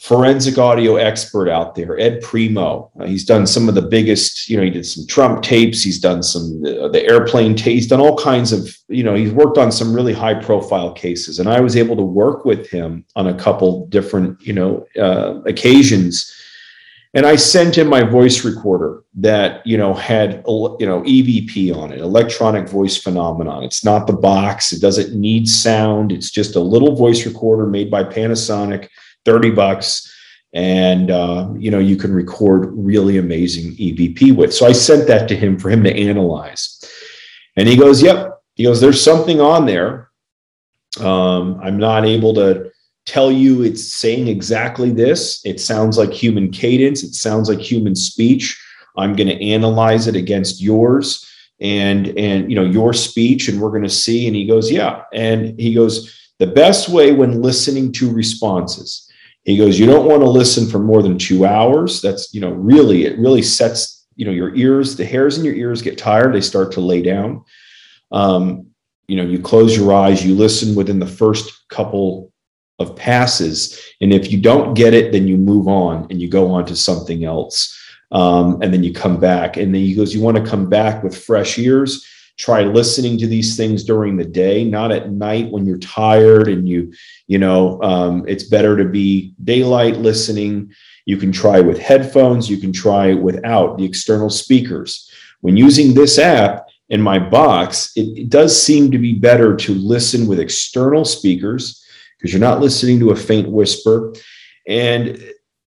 [0.00, 2.90] forensic audio expert out there, Ed Primeau.
[2.98, 5.98] Uh, he's done some of the biggest, you know, he did some Trump tapes, he's
[5.98, 9.58] done some uh, the airplane tapes, he's done all kinds of, you know, he's worked
[9.58, 11.38] on some really high profile cases.
[11.38, 15.42] And I was able to work with him on a couple different, you know, uh,
[15.42, 16.34] occasions.
[17.12, 21.92] And I sent him my voice recorder that, you know, had, you know, EVP on
[21.92, 23.64] it, electronic voice phenomenon.
[23.64, 24.72] It's not the box.
[24.72, 26.10] It doesn't need sound.
[26.10, 28.88] It's just a little voice recorder made by Panasonic
[29.24, 30.06] 30 bucks
[30.52, 34.52] and uh, you know you can record really amazing evp with.
[34.52, 36.82] So i sent that to him for him to analyze.
[37.56, 38.42] And he goes yep.
[38.54, 40.10] He goes there's something on there.
[40.98, 42.70] Um, i'm not able to
[43.06, 45.40] tell you it's saying exactly this.
[45.44, 47.02] It sounds like human cadence.
[47.02, 48.60] It sounds like human speech.
[48.96, 51.26] I'm going to analyze it against yours
[51.60, 54.26] and and you know your speech and we're going to see.
[54.26, 55.02] And he goes yeah.
[55.12, 59.09] And he goes the best way when listening to responses
[59.44, 62.02] he goes you don't want to listen for more than two hours.
[62.02, 65.54] That's you know really it really sets you know your ears the hairs in your
[65.54, 67.44] ears get tired they start to lay down.
[68.12, 68.66] Um,
[69.08, 72.32] you know you close your eyes you listen within the first couple
[72.78, 76.50] of passes and if you don't get it then you move on and you go
[76.50, 77.76] on to something else
[78.12, 79.56] um, and then you come back.
[79.56, 82.06] And then he goes you want to come back with fresh ears
[82.40, 86.66] try listening to these things during the day not at night when you're tired and
[86.66, 86.90] you
[87.26, 90.72] you know um, it's better to be daylight listening.
[91.04, 92.48] You can try with headphones.
[92.48, 95.10] You can try without the external speakers.
[95.42, 99.74] When using this app in my box it, it does seem to be better to
[99.74, 101.84] listen with external speakers
[102.16, 104.14] because you're not listening to a faint whisper.
[104.66, 105.22] And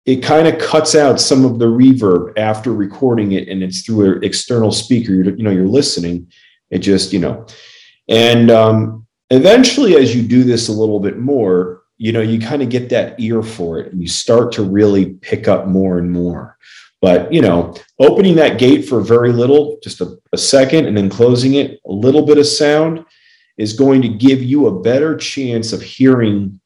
[0.06, 4.16] it kind of cuts out some of the reverb after recording it and it's through
[4.16, 5.14] an external speaker.
[5.14, 6.32] You're, you know you're listening
[6.74, 7.46] it just, you know,
[8.10, 12.62] and um, eventually, as you do this a little bit more, you know, you kind
[12.62, 16.12] of get that ear for it and you start to really pick up more and
[16.12, 16.58] more.
[17.00, 21.10] But, you know, opening that gate for very little, just a, a second, and then
[21.10, 23.06] closing it, a little bit of sound
[23.58, 26.60] is going to give you a better chance of hearing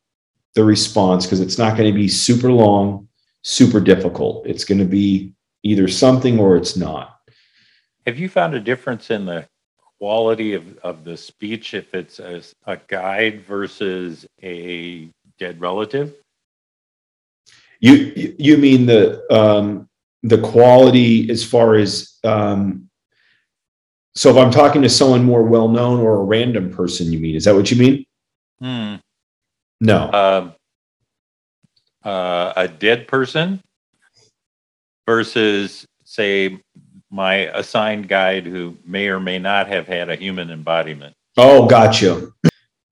[0.53, 3.07] the response because it's not going to be super long,
[3.41, 4.47] super difficult.
[4.47, 7.19] It's going to be either something or it's not.
[8.05, 9.47] Have you found a difference in the
[9.99, 16.15] quality of, of the speech if it's a, a guide versus a dead relative?
[17.79, 19.87] You you mean the um,
[20.23, 22.89] the quality as far as um,
[24.15, 27.35] so if I'm talking to someone more well known or a random person, you mean
[27.35, 28.05] is that what you mean?
[28.59, 28.95] Hmm.
[29.79, 30.11] No.
[30.11, 30.53] Um,
[32.03, 33.61] uh, a dead person
[35.05, 36.59] versus, say,
[37.09, 41.15] my assigned guide who may or may not have had a human embodiment.
[41.37, 42.29] Oh, gotcha.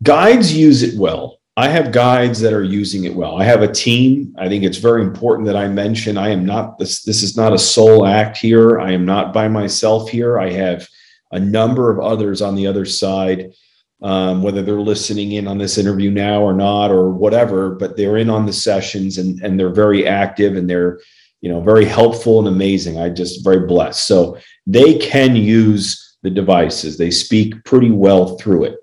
[0.04, 1.40] Guides use it well.
[1.58, 3.38] I have guides that are using it well.
[3.38, 4.36] I have a team.
[4.38, 7.54] I think it's very important that I mention I am not this this is not
[7.54, 8.80] a sole act here.
[8.80, 10.38] I am not by myself here.
[10.38, 10.88] I have
[11.32, 13.54] a number of others on the other side
[14.02, 18.18] um, whether they're listening in on this interview now or not or whatever, but they're
[18.18, 21.00] in on the sessions and and they're very active and they're
[21.46, 22.98] you know very helpful and amazing.
[22.98, 24.08] I just very blessed.
[24.08, 26.98] So they can use the devices.
[26.98, 28.80] They speak pretty well through it.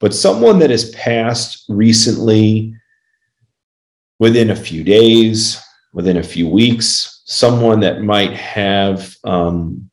[0.00, 2.74] But someone that has passed recently,
[4.18, 5.60] within a few days,
[5.92, 9.90] within a few weeks, someone that might have um,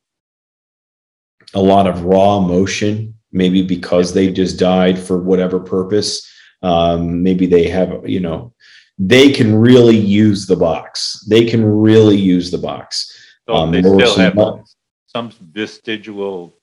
[1.52, 6.26] a lot of raw emotion, maybe because they just died for whatever purpose.
[6.62, 8.54] Um, maybe they have, you know,
[8.98, 11.24] they can really use the box.
[11.28, 13.12] They can really use the box.
[13.46, 14.64] So um, they still have
[15.06, 16.54] some vestigial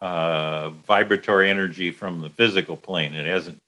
[0.00, 3.14] uh, vibratory energy from the physical plane.
[3.14, 3.60] It hasn't.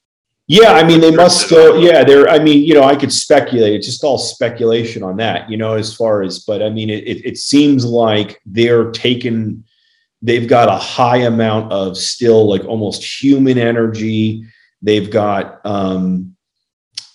[0.46, 1.82] Yeah, I mean, they must still.
[1.82, 2.28] Yeah, they're.
[2.28, 3.74] I mean, you know, I could speculate.
[3.74, 6.40] It's just all speculation on that, you know, as far as.
[6.40, 9.64] But I mean, it it, it seems like they're taking.
[10.22, 14.44] They've got a high amount of still like almost human energy.
[14.80, 16.34] They've got um,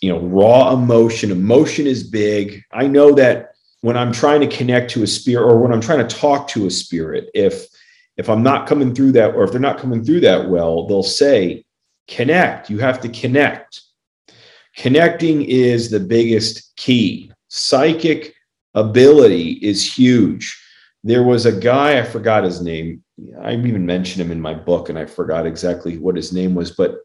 [0.04, 1.32] you know raw emotion.
[1.32, 2.63] Emotion is big.
[2.72, 6.08] I know that when i'm trying to connect to a spirit or when i'm trying
[6.08, 7.68] to talk to a spirit if
[8.16, 11.04] if i'm not coming through that or if they're not coming through that well they'll
[11.04, 11.66] say
[12.08, 12.70] connect.
[12.70, 13.82] You have to connect.
[14.78, 17.32] Connecting is the biggest key.
[17.50, 18.34] Psychic
[18.74, 20.60] ability is huge.
[21.04, 23.04] There was a guy i forgot his name.
[23.42, 26.72] I even mentioned him in my book and i forgot exactly what his name was
[26.72, 27.00] but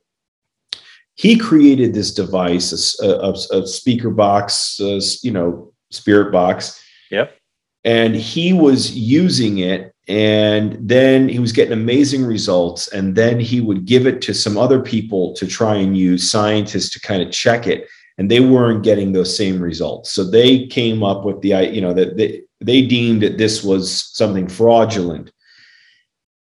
[1.19, 6.81] he created this device, a, a, a speaker box, a, you know, spirit box.
[7.11, 7.37] Yep.
[7.85, 12.87] And he was using it, and then he was getting amazing results.
[12.89, 16.91] And then he would give it to some other people to try and use scientists
[16.91, 20.13] to kind of check it, and they weren't getting those same results.
[20.13, 24.09] So they came up with the, you know, that they, they deemed that this was
[24.17, 25.33] something fraudulent.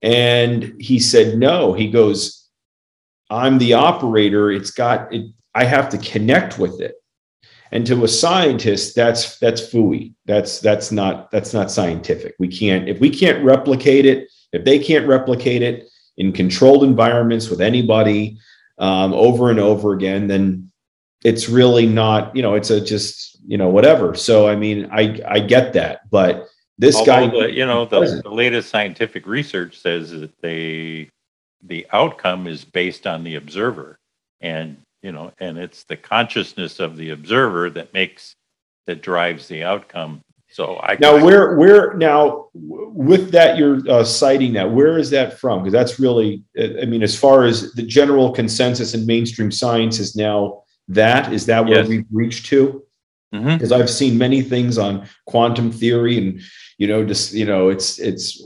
[0.04, 1.74] And he said, no.
[1.74, 2.47] He goes,
[3.30, 4.52] I'm the operator.
[4.52, 5.32] It's got it.
[5.54, 6.96] I have to connect with it.
[7.72, 10.14] And to a scientist, that's that's fooey.
[10.26, 12.36] That's that's not that's not scientific.
[12.40, 14.30] We can't if we can't replicate it.
[14.54, 18.38] If they can't replicate it in controlled environments with anybody
[18.78, 20.72] um, over and over again, then
[21.26, 22.34] it's really not.
[22.36, 24.16] You know, it's a just you know whatever.
[24.16, 28.22] So I mean, I I get that, but this Although guy, the, you know, the,
[28.24, 31.10] the latest scientific research says that they
[31.64, 33.98] the outcome is based on the observer
[34.42, 38.36] and you know and it's the consciousness of the observer that makes
[38.86, 44.54] that drives the outcome so i now where where now with that you're uh, citing
[44.54, 48.32] that where is that from because that's really i mean as far as the general
[48.32, 51.88] consensus in mainstream science is now that is that where yes.
[51.88, 52.84] we've reached to
[53.32, 53.74] because mm-hmm.
[53.74, 56.40] i've seen many things on quantum theory and
[56.78, 58.40] you know just you know it's it's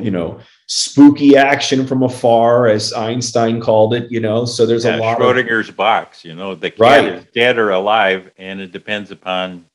[0.00, 4.10] you know spooky action from afar, as Einstein called it.
[4.10, 5.18] You know, so there's yeah, a lot.
[5.18, 6.24] Schrodinger's of, box.
[6.24, 7.04] You know, the cat right.
[7.06, 9.66] is dead or alive, and it depends upon.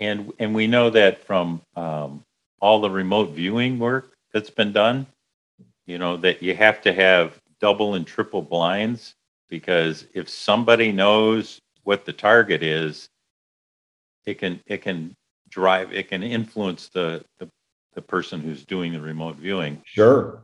[0.00, 2.24] And and we know that from um,
[2.60, 5.06] all the remote viewing work that's been done.
[5.86, 9.14] You know that you have to have double and triple blinds
[9.48, 13.08] because if somebody knows what the target is,
[14.24, 15.14] it can it can
[15.50, 17.48] drive it can influence the the
[17.94, 19.82] the person who's doing the remote viewing.
[19.84, 20.42] Sure.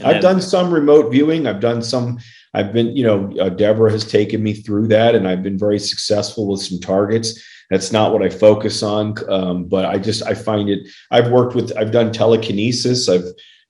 [0.00, 1.46] And I've done some remote viewing.
[1.46, 2.18] I've done some.
[2.54, 5.78] I've been, you know, uh, Deborah has taken me through that, and I've been very
[5.78, 7.42] successful with some targets.
[7.70, 10.88] That's not what I focus on, um, but I just I find it.
[11.10, 11.76] I've worked with.
[11.76, 13.08] I've done telekinesis.
[13.08, 13.24] I've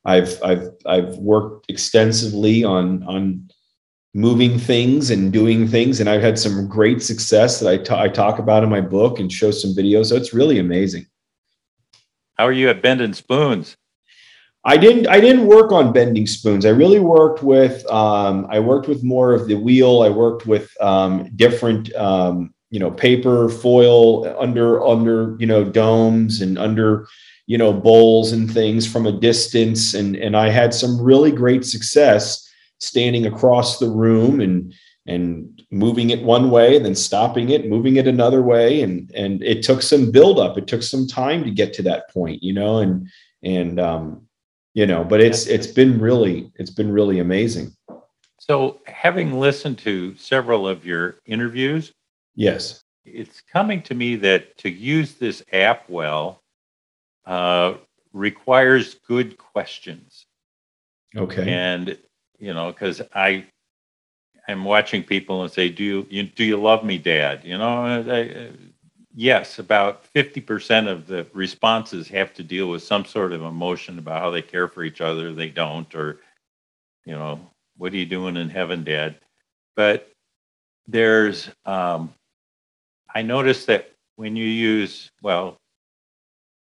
[0.05, 3.49] I've I've I've worked extensively on on
[4.15, 8.09] moving things and doing things, and I've had some great success that I, t- I
[8.09, 10.07] talk about in my book and show some videos.
[10.07, 11.07] So it's really amazing.
[12.39, 13.77] How are you at bending spoons?
[14.65, 15.09] I didn't.
[15.09, 16.65] I didn't work on bending spoons.
[16.67, 17.85] I really worked with.
[17.91, 20.03] Um, I worked with more of the wheel.
[20.03, 26.41] I worked with um, different, um, you know, paper foil under under you know domes
[26.43, 27.09] and under
[27.47, 31.65] you know bowls and things from a distance, and and I had some really great
[31.65, 32.49] success
[32.79, 34.75] standing across the room and
[35.07, 39.63] and moving it one way, then stopping it, moving it another way, and and it
[39.63, 40.57] took some build up.
[40.57, 43.09] It took some time to get to that point, you know, and
[43.43, 44.27] and um,
[44.75, 47.73] you know, but it's it's been really it's been really amazing.
[48.39, 51.93] So, having listened to several of your interviews,
[52.35, 56.43] yes, it's coming to me that to use this app well
[57.27, 57.75] uh,
[58.13, 60.27] requires good questions.
[61.17, 61.99] Okay, and
[62.39, 63.47] you know, because I
[64.49, 67.85] I'm watching people and say, "Do you, you do you love me, Dad?" You know,
[67.85, 68.51] I,
[69.15, 73.99] yes, about fifty percent of the responses have to deal with some sort of emotion
[73.99, 76.21] about how they care for each other, they don't, or
[77.05, 77.41] you know,
[77.77, 79.17] what are you doing in heaven, Dad?
[79.77, 80.11] But
[80.87, 82.13] there's, um,
[83.15, 85.57] I noticed that when you use well,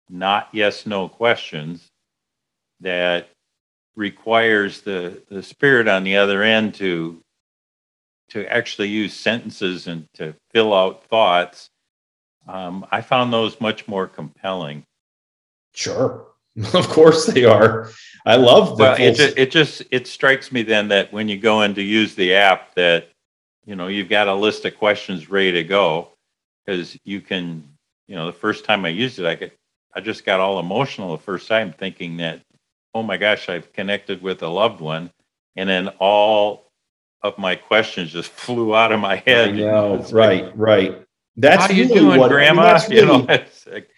[0.10, 1.88] not yes no questions,
[2.82, 3.30] that
[3.96, 7.22] requires the the spirit on the other end to
[8.30, 11.70] to actually use sentences and to fill out thoughts.
[12.48, 14.84] Um, I found those much more compelling.
[15.74, 16.26] Sure,
[16.74, 17.90] of course they are.
[18.26, 18.84] I love the.
[18.84, 21.82] Well, it just, it just it strikes me then that when you go in to
[21.82, 23.10] use the app, that
[23.66, 26.10] you know you've got a list of questions ready to go
[26.66, 27.64] because you can.
[28.08, 29.54] You know, the first time I used it, I get
[29.98, 32.42] I just got all emotional the first time, thinking that,
[32.94, 35.10] oh my gosh, I've connected with a loved one,
[35.56, 36.66] and then all
[37.24, 39.55] of my questions just flew out of my head.
[39.55, 41.03] Know, right, like, right.
[41.36, 42.61] That's how really you doing, what, Grandma?
[42.61, 43.89] I mean, really, you know, like,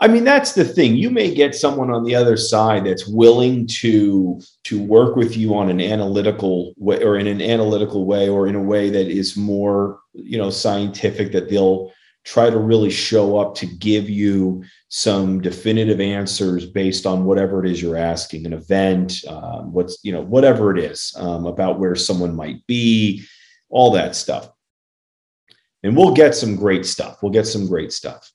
[0.00, 0.96] I mean, that's the thing.
[0.96, 5.54] You may get someone on the other side that's willing to to work with you
[5.54, 9.36] on an analytical way, or in an analytical way, or in a way that is
[9.36, 11.30] more, you know, scientific.
[11.30, 11.92] That they'll
[12.24, 17.70] try to really show up to give you some definitive answers based on whatever it
[17.70, 21.94] is you're asking an event um, what's you know whatever it is um, about where
[21.94, 23.24] someone might be
[23.74, 24.48] all that stuff.
[25.82, 27.22] And we'll get some great stuff.
[27.22, 28.30] We'll get some great stuff.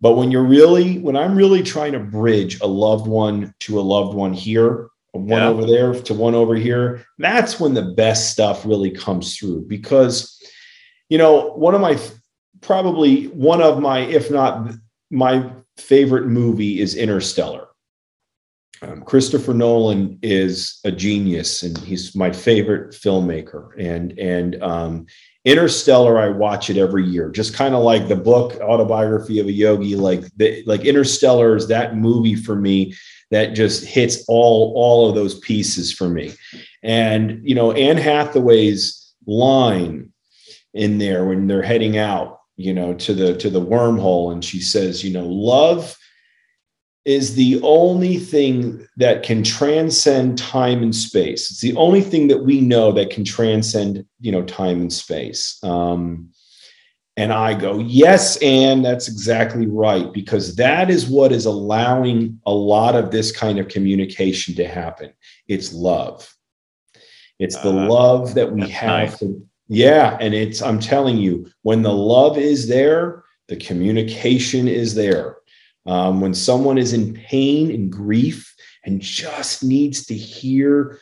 [0.00, 3.82] But when you're really when i'm really trying to bridge a loved one to a
[3.82, 5.48] loved one here one yeah.
[5.48, 9.62] over there to one over here that's when the best stuff really comes through.
[9.62, 10.40] Because
[11.08, 11.98] you know one of my
[12.60, 14.72] probably one of my, if not
[15.10, 17.68] my favorite movie is Interstellar.
[18.80, 23.70] Um, Christopher Nolan is a genius, and he's my favorite filmmaker.
[23.76, 25.06] And and um,
[25.44, 29.52] Interstellar, I watch it every year, just kind of like the book Autobiography of a
[29.52, 29.96] Yogi.
[29.96, 32.94] Like the, like Interstellar is that movie for me
[33.30, 36.34] that just hits all all of those pieces for me.
[36.82, 40.12] And you know, Anne Hathaway's line
[40.72, 44.32] in there when they're heading out you know to the to the wormhole.
[44.32, 45.96] And she says you know love
[47.06, 51.50] is the only thing that can transcend time and space.
[51.50, 55.58] It's the only thing that we know that can transcend you know time and space.
[55.62, 56.30] Um,
[57.16, 62.52] and i go yes and that's exactly right because that is what is allowing a
[62.52, 65.12] lot of this kind of communication to happen.
[65.48, 66.32] It's love.
[67.38, 69.18] It's the uh, love that we have nice.
[69.18, 69.32] for,
[69.68, 70.16] yeah.
[70.20, 75.36] And it's, I'm telling you, when the love is there, the communication is there.
[75.86, 78.54] Um, when someone is in pain and grief
[78.84, 80.98] and just needs to hear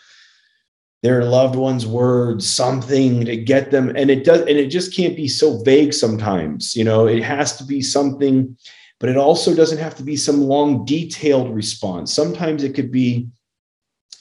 [1.02, 5.16] their loved one's words, something to get them, and it does, and it just can't
[5.16, 6.74] be so vague sometimes.
[6.74, 8.56] You know, it has to be something,
[8.98, 12.12] but it also doesn't have to be some long, detailed response.
[12.12, 13.28] Sometimes it could be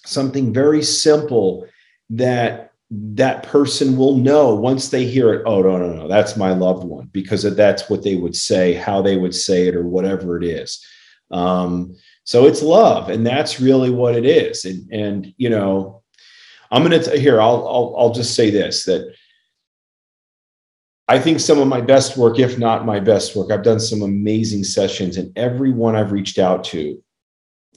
[0.05, 1.67] something very simple
[2.11, 2.73] that
[3.15, 6.83] that person will know once they hear it oh no no no that's my loved
[6.83, 10.43] one because that's what they would say how they would say it or whatever it
[10.43, 10.85] is.
[11.31, 14.65] Um, so it's love and that's really what it is.
[14.65, 16.03] And and you know
[16.71, 19.13] i'm gonna t- here I'll, I'll i'll just say this that
[21.07, 24.01] i think some of my best work if not my best work i've done some
[24.01, 27.01] amazing sessions and everyone i've reached out to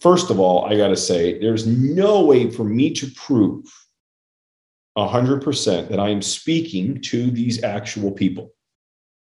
[0.01, 3.65] first of all i got to say there's no way for me to prove
[5.07, 8.53] 100% that I am speaking to these actual people.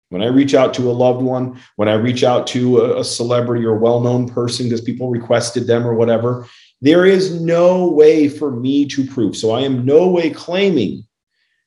[0.08, 3.64] When I reach out to a loved one, when I reach out to a, celebrity
[3.64, 6.48] or well known person because people requested them or whatever,
[6.80, 9.36] there is no way for me to prove.
[9.36, 11.04] So I am no way claiming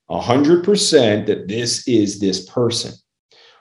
[0.10, 2.94] 100% that this is this person.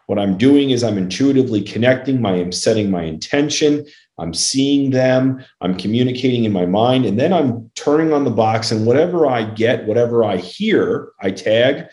[0.06, 3.86] What I'm doing is I'm intuitively connecting, my, I am setting my intention,
[4.18, 8.70] I'm seeing them, I'm communicating in my mind, and then I'm turning on the box.
[8.70, 11.86] And whatever I get, whatever I hear, I tag.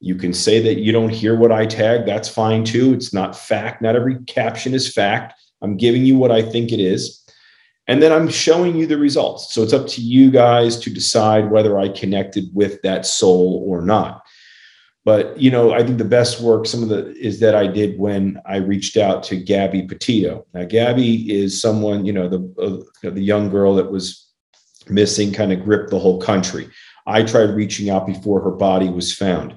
[0.00, 2.06] You can say that you don't hear what I tag.
[2.06, 2.92] That's fine too.
[2.92, 3.82] It's not fact.
[3.82, 5.34] Not every caption is fact.
[5.62, 7.24] I'm giving you what I think it is.
[7.86, 9.52] And then I'm showing you the results.
[9.52, 13.82] So it's up to you guys to decide whether I connected with that soul or
[13.82, 14.23] not.
[15.04, 17.98] But you know, I think the best work some of the is that I did
[17.98, 20.46] when I reached out to Gabby Petito.
[20.54, 24.30] Now, Gabby is someone you know the uh, the young girl that was
[24.88, 26.68] missing, kind of gripped the whole country.
[27.06, 29.56] I tried reaching out before her body was found.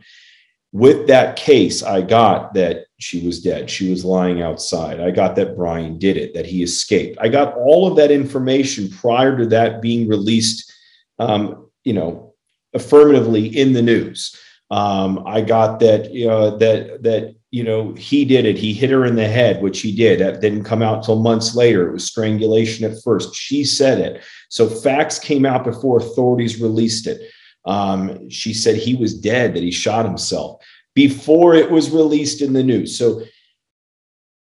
[0.73, 3.69] With that case, I got that she was dead.
[3.69, 4.99] She was lying outside.
[4.99, 7.17] I got that Brian did it, that he escaped.
[7.21, 10.71] I got all of that information prior to that being released,
[11.19, 12.33] um, you know,
[12.73, 14.35] affirmatively in the news.
[14.69, 18.57] Um, I got that you know that that you know he did it.
[18.57, 20.19] He hit her in the head, which he did.
[20.19, 21.87] That didn't come out till months later.
[21.87, 23.35] It was strangulation at first.
[23.35, 24.23] She said it.
[24.49, 27.21] So facts came out before authorities released it.
[27.65, 30.61] Um, she said he was dead, that he shot himself
[30.95, 32.97] before it was released in the news.
[32.97, 33.23] So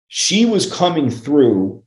[0.09, 1.83] she was coming through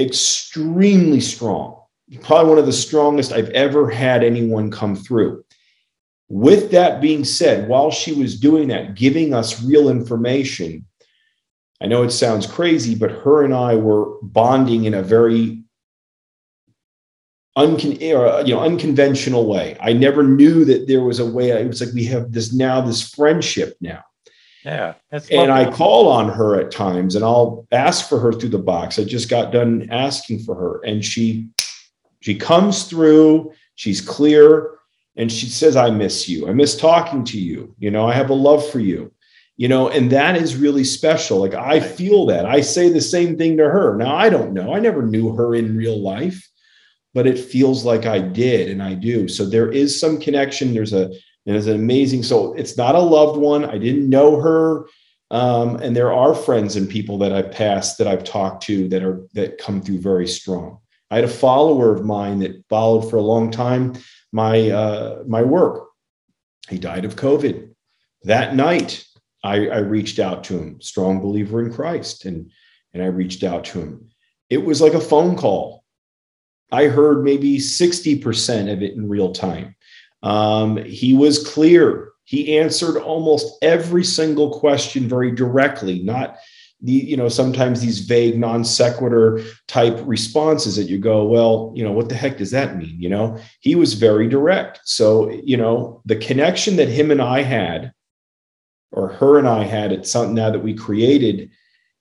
[0.00, 1.78] extremely strong
[2.16, 5.44] probably one of the strongest I've ever had anyone come through.
[6.28, 10.84] With that being said, while she was doing that, giving us real information,
[11.80, 15.62] I know it sounds crazy, but her and I were bonding in a very
[17.56, 19.76] uncon- eh, uh, you know, unconventional way.
[19.80, 21.50] I never knew that there was a way.
[21.50, 24.04] It was like we have this now, this friendship now.
[24.64, 24.94] Yeah.
[25.30, 28.98] and I call on her at times and I'll ask for her through the box.
[28.98, 31.48] I just got done asking for her and she
[32.20, 34.72] she comes through, she's clear
[35.18, 36.48] and she says I miss you.
[36.48, 37.74] I miss talking to you.
[37.78, 39.12] You know, I have a love for you.
[39.56, 41.40] You know, and that is really special.
[41.40, 42.46] Like I feel that.
[42.46, 43.96] I say the same thing to her.
[43.96, 44.72] Now I don't know.
[44.72, 46.48] I never knew her in real life,
[47.12, 49.28] but it feels like I did and I do.
[49.28, 50.72] So there is some connection.
[50.72, 51.10] There's a
[51.48, 54.86] and it's an amazing so it's not a loved one i didn't know her
[55.30, 59.02] um, and there are friends and people that i've passed that i've talked to that
[59.02, 60.78] are that come through very strong
[61.10, 63.94] i had a follower of mine that followed for a long time
[64.32, 65.88] my uh, my work.
[66.68, 67.70] He died of covid.
[68.24, 69.04] That night
[69.44, 72.50] I, I reached out to him strong believer in christ and
[72.92, 74.10] and i reached out to him.
[74.50, 75.84] It was like a phone call.
[76.70, 79.74] I heard maybe 60% of it in real time.
[80.22, 82.10] Um, he was clear.
[82.24, 86.36] He answered almost every single question very directly, not
[86.80, 91.82] the, you know, sometimes these vague non sequitur type responses that you go, well, you
[91.82, 93.00] know, what the heck does that mean?
[93.00, 94.80] You know, he was very direct.
[94.84, 97.92] So, you know, the connection that him and I had,
[98.92, 101.50] or her and I had, it's something now that we created,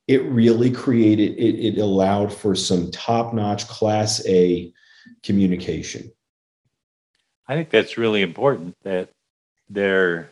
[0.08, 4.72] it really created, it, it allowed for some top notch class A
[5.24, 6.12] communication.
[7.48, 9.10] I think that's really important that
[9.70, 10.30] there,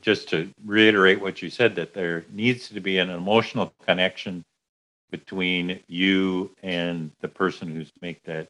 [0.00, 4.44] just to reiterate what you said, that there needs to be an emotional connection
[5.10, 8.48] between you and the person who's make that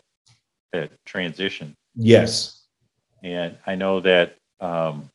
[0.72, 1.74] that transition.
[1.94, 2.62] Yes.
[3.22, 5.10] And I know that um,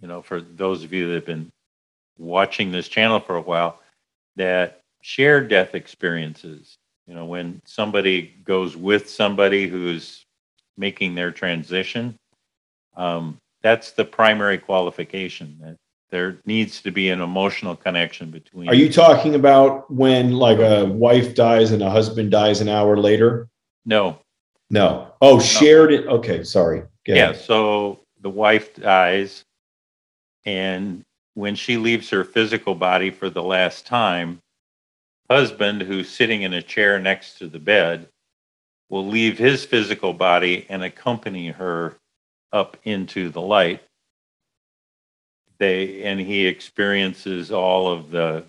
[0.00, 1.50] you know, for those of you that have been
[2.18, 3.80] watching this channel for a while,
[4.36, 6.76] that shared death experiences,
[7.06, 10.24] you know, when somebody goes with somebody who's
[10.76, 12.14] making their transition.
[12.96, 15.56] Um, that's the primary qualification.
[15.60, 15.76] That
[16.10, 18.68] there needs to be an emotional connection between.
[18.68, 22.96] Are you talking about when like a wife dies and a husband dies an hour
[22.96, 23.48] later?
[23.84, 24.18] No.
[24.70, 25.12] No.
[25.20, 26.06] Oh, shared it.
[26.06, 26.82] Okay, sorry.
[27.06, 27.32] yeah.
[27.32, 29.44] So the wife dies,
[30.44, 31.02] and
[31.34, 34.40] when she leaves her physical body for the last time,
[35.28, 38.08] husband who's sitting in a chair next to the bed
[38.88, 41.96] will leave his physical body and accompany her
[42.52, 43.82] up into the light.
[45.58, 48.44] They and he experiences all of the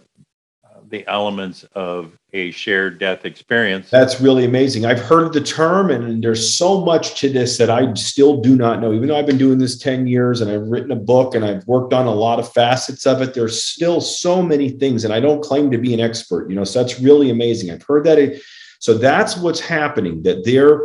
[0.91, 3.89] the elements of a shared death experience.
[3.89, 4.85] That's really amazing.
[4.85, 8.81] I've heard the term, and there's so much to this that I still do not
[8.81, 8.93] know.
[8.93, 11.65] Even though I've been doing this 10 years and I've written a book and I've
[11.65, 15.19] worked on a lot of facets of it, there's still so many things, and I
[15.19, 17.71] don't claim to be an expert, you know, so that's really amazing.
[17.71, 18.41] I've heard that it,
[18.79, 20.81] so that's what's happening that there,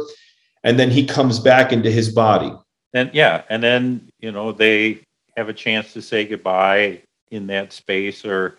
[0.62, 2.52] and then he comes back into his body.
[2.96, 5.00] And yeah, and then, you know, they
[5.36, 8.56] have a chance to say goodbye in that space or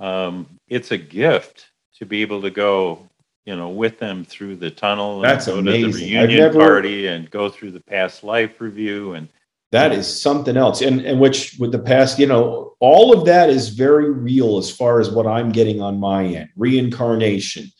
[0.00, 1.66] um, it's a gift
[1.98, 3.08] to be able to go,
[3.44, 5.92] you know, with them through the tunnel and go amazing.
[5.92, 9.28] to the reunion never, party and go through the past life review and
[9.70, 13.48] that is something else and and which with the past you know all of that
[13.48, 17.72] is very real as far as what i'm getting on my end reincarnation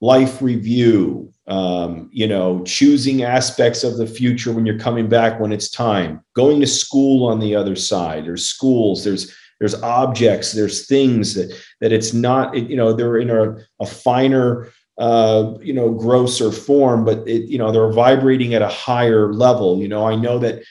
[0.00, 5.52] life review, um, you know, choosing aspects of the future when you're coming back when
[5.52, 8.24] it's time, going to school on the other side.
[8.24, 13.30] There's schools, there's there's objects, there's things that that it's not, you know, they're in
[13.30, 14.68] a, a finer
[14.98, 19.80] uh, you know, grosser form, but it, you know, they're vibrating at a higher level.
[19.80, 20.64] You know, I know that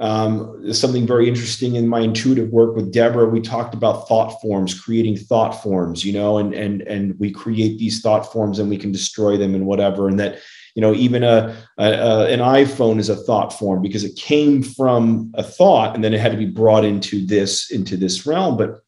[0.00, 3.28] um, something very interesting in my intuitive work with Deborah.
[3.28, 7.78] We talked about thought forms, creating thought forms, you know, and and and we create
[7.78, 10.08] these thought forms and we can destroy them and whatever.
[10.08, 10.38] And that
[10.74, 14.62] you know even a, a, a, an iphone is a thought form because it came
[14.62, 18.56] from a thought and then it had to be brought into this into this realm
[18.56, 18.80] but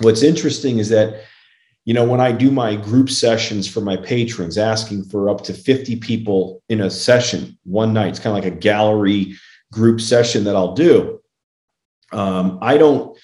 [0.00, 1.22] what's interesting is that
[1.84, 5.54] you know when i do my group sessions for my patrons asking for up to
[5.54, 9.34] 50 people in a session one night it's kind of like a gallery
[9.74, 11.20] group session that I'll do,
[12.12, 13.18] um, I don't,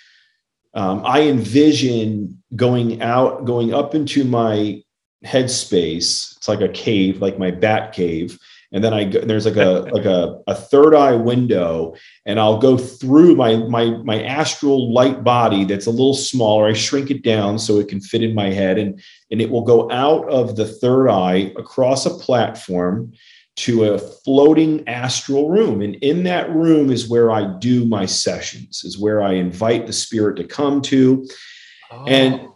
[0.74, 4.82] um, I envision going out, going up into my
[5.24, 6.36] headspace.
[6.36, 8.38] It's like a cave, like my bat cave.
[8.72, 11.94] And then I go, there's like a like a, a third eye window,
[12.24, 16.68] and I'll go through my my my astral light body that's a little smaller.
[16.68, 19.64] I shrink it down so it can fit in my head, and and it will
[19.64, 23.12] go out of the third eye across a platform
[23.60, 25.82] to a floating astral room.
[25.82, 29.92] And in that room is where I do my sessions, is where I invite the
[29.92, 31.26] spirit to come to.
[31.90, 32.04] Oh.
[32.06, 32.48] And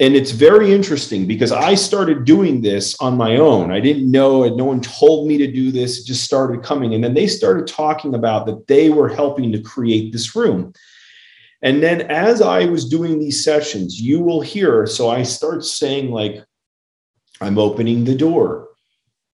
[0.00, 3.70] and it's very interesting because I started doing this on my own.
[3.70, 6.00] I didn't know, and no one told me to do this.
[6.00, 6.94] It just started coming.
[6.94, 10.72] And then they started talking about that they were helping to create this room.
[11.62, 14.84] And then as I was doing these sessions, you will hear.
[14.86, 16.44] So I start saying, like,
[17.40, 18.68] I'm opening the door.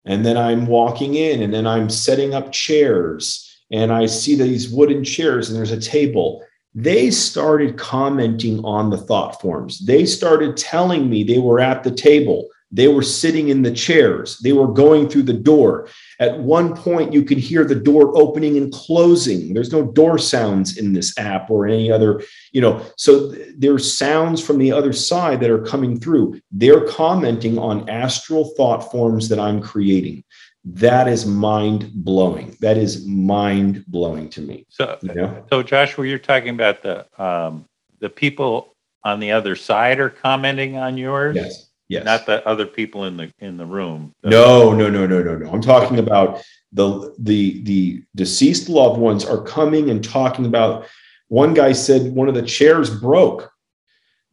[0.06, 3.42] And then I'm walking in, and then I'm setting up chairs.
[3.72, 6.44] And I see these wooden chairs, and there's a table
[6.76, 9.86] they started commenting on the thought forms.
[9.86, 12.50] They started telling me they were at the table.
[12.70, 14.38] They were sitting in the chairs.
[14.40, 15.88] They were going through the door.
[16.20, 19.54] At one point, you can hear the door opening and closing.
[19.54, 22.86] There's no door sounds in this app or any other, you know.
[22.98, 26.40] So there's sounds from the other side that are coming through.
[26.52, 30.24] They're commenting on astral thought forms that I'm creating
[30.66, 32.58] that is mind blowing.
[32.60, 34.66] That is mind blowing to me.
[34.70, 35.46] So, you know?
[35.52, 37.66] so Joshua, you're talking about the um,
[38.00, 41.36] the people on the other side are commenting on yours.
[41.36, 41.65] Yes.
[41.88, 42.06] Yes.
[42.06, 44.14] Not the other people in the in the room.
[44.24, 45.52] No, no, no, no, no, no.
[45.52, 50.88] I'm talking about the the the deceased loved ones are coming and talking about.
[51.28, 53.52] One guy said one of the chairs broke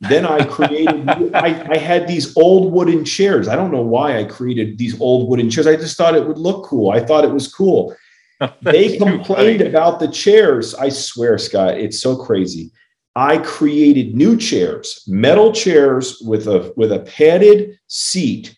[0.03, 3.49] then I created, I, I had these old wooden chairs.
[3.49, 5.67] I don't know why I created these old wooden chairs.
[5.67, 6.91] I just thought it would look cool.
[6.91, 7.95] I thought it was cool.
[8.63, 10.75] they complained about the chairs.
[10.75, 12.73] I swear, Scott, it's so crazy.
[13.15, 18.57] I created new chairs, metal chairs with a with a padded seat,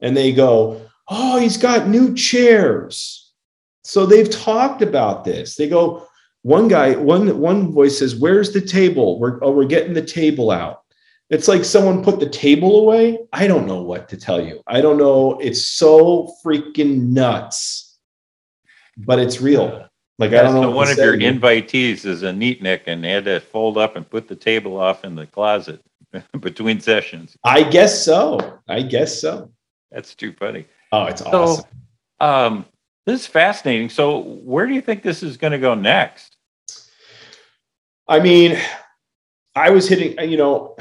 [0.00, 3.32] and they go, "Oh, he's got new chairs."
[3.84, 5.56] So they've talked about this.
[5.56, 6.06] They go,
[6.42, 9.18] one guy, one one voice says, "Where's the table?
[9.20, 10.82] We're oh, we're getting the table out."
[11.30, 13.18] It's like someone put the table away.
[13.32, 14.60] I don't know what to tell you.
[14.66, 15.38] I don't know.
[15.40, 17.98] It's so freaking nuts,
[18.98, 19.88] but it's real.
[20.22, 20.62] Like I don't know.
[20.62, 24.08] So one of your invitees is a neatnik and they had to fold up and
[24.08, 25.82] put the table off in the closet
[26.38, 27.36] between sessions.
[27.42, 28.60] I guess so.
[28.68, 29.50] I guess so.
[29.90, 30.66] That's too funny.
[30.92, 31.64] Oh, it's awesome.
[32.20, 32.64] Um,
[33.04, 33.90] this is fascinating.
[33.90, 36.36] So, where do you think this is going to go next?
[38.06, 38.56] I mean,
[39.56, 40.30] I was hitting.
[40.30, 40.76] You know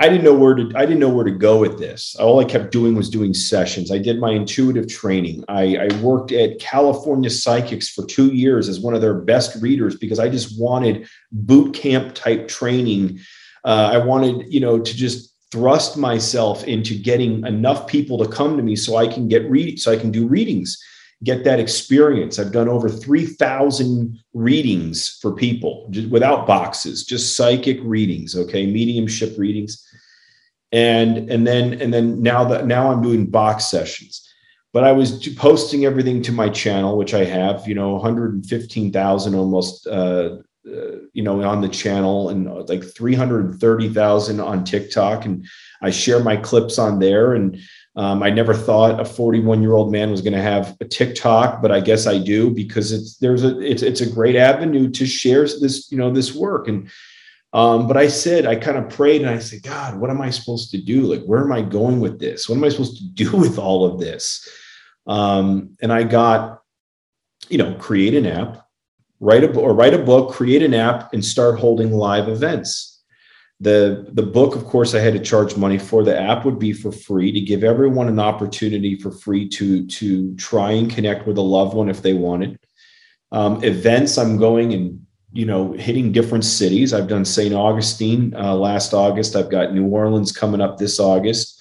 [0.00, 2.16] I didn't know where to I didn't know where to go with this.
[2.16, 3.92] All I kept doing was doing sessions.
[3.92, 5.44] I did my intuitive training.
[5.48, 9.96] I, I, worked at California Psychics for two years as one of their best readers
[9.96, 13.20] because I just wanted boot camp type training.
[13.64, 18.56] Uh, I wanted, you know, to just thrust myself into getting enough people to come
[18.56, 20.82] to me so I can get read so I can do readings
[21.24, 22.38] get that experience.
[22.38, 29.84] I've done over 3,000 readings for people without boxes, just psychic readings, okay, mediumship readings.
[30.72, 34.28] And and then and then now that now I'm doing box sessions.
[34.72, 39.86] But I was posting everything to my channel, which I have, you know, 115,000 almost
[39.86, 45.26] uh, uh, you know, on the channel and uh, like 330,000 on TikTok.
[45.26, 45.46] And
[45.82, 47.34] I share my clips on there.
[47.34, 47.60] And
[47.96, 51.62] um, I never thought a 41 year old man was going to have a TikTok,
[51.62, 55.06] but I guess I do because it's there's a it's it's a great avenue to
[55.06, 56.90] share this you know this work and.
[57.52, 60.30] Um, but I said, I kind of prayed and I said, God, what am I
[60.30, 61.02] supposed to do?
[61.02, 62.48] Like, where am I going with this?
[62.48, 64.48] What am I supposed to do with all of this?
[65.06, 66.62] Um, and I got,
[67.48, 68.66] you know, create an app,
[69.20, 72.93] write a or write a book, create an app, and start holding live events
[73.60, 76.02] the the book of course i had to charge money for.
[76.02, 80.34] The app would be for free to give everyone an opportunity for free to to
[80.36, 82.58] try and connect with a loved one if they wanted.
[83.32, 86.92] Um, events i'm going and you know hitting different cities.
[86.92, 89.36] I've done st augustine uh, last august.
[89.36, 91.60] I've got new orleans coming up this august.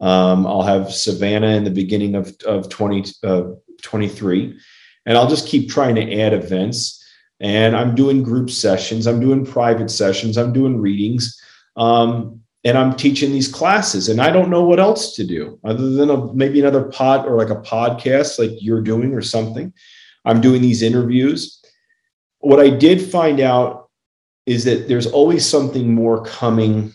[0.00, 3.42] Um, i'll have savannah in the beginning of, of 20 uh,
[3.82, 4.58] 23
[5.04, 6.99] and i'll just keep trying to add events
[7.40, 11.40] and I'm doing group sessions, I'm doing private sessions, I'm doing readings,
[11.76, 14.10] um, and I'm teaching these classes.
[14.10, 17.36] And I don't know what else to do other than a, maybe another pod or
[17.36, 19.72] like a podcast like you're doing or something.
[20.26, 21.62] I'm doing these interviews.
[22.40, 23.88] What I did find out
[24.44, 26.94] is that there's always something more coming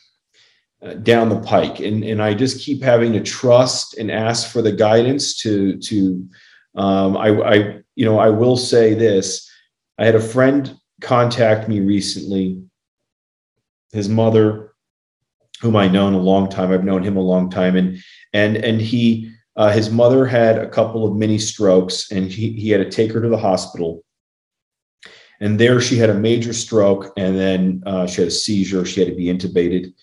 [0.84, 4.62] uh, down the pike, and and I just keep having to trust and ask for
[4.62, 6.28] the guidance to to.
[6.76, 7.56] Um, I, I
[7.96, 9.45] you know I will say this
[9.98, 12.62] I had a friend contact me recently.
[13.92, 14.74] His mother,
[15.62, 17.98] whom I known a long time, I've known him a long time, and
[18.34, 22.70] and and he uh, his mother had a couple of mini strokes, and he he
[22.70, 24.04] had to take her to the hospital.
[25.40, 28.86] And there, she had a major stroke, and then uh, she had a seizure.
[28.86, 29.94] She had to be intubated.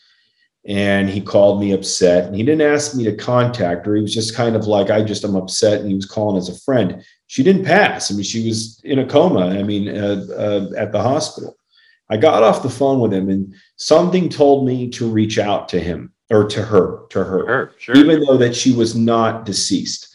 [0.65, 3.97] And he called me upset and he didn't ask me to contact her.
[3.97, 6.49] He was just kind of like i just i'm upset and he was calling as
[6.49, 7.05] a friend.
[7.27, 8.11] She didn't pass.
[8.11, 11.57] I mean she was in a coma i mean uh, uh, at the hospital.
[12.11, 15.81] I got off the phone with him and something told me to reach out to
[15.81, 17.97] him or to her to her, her sure.
[17.97, 20.12] even though that she was not deceased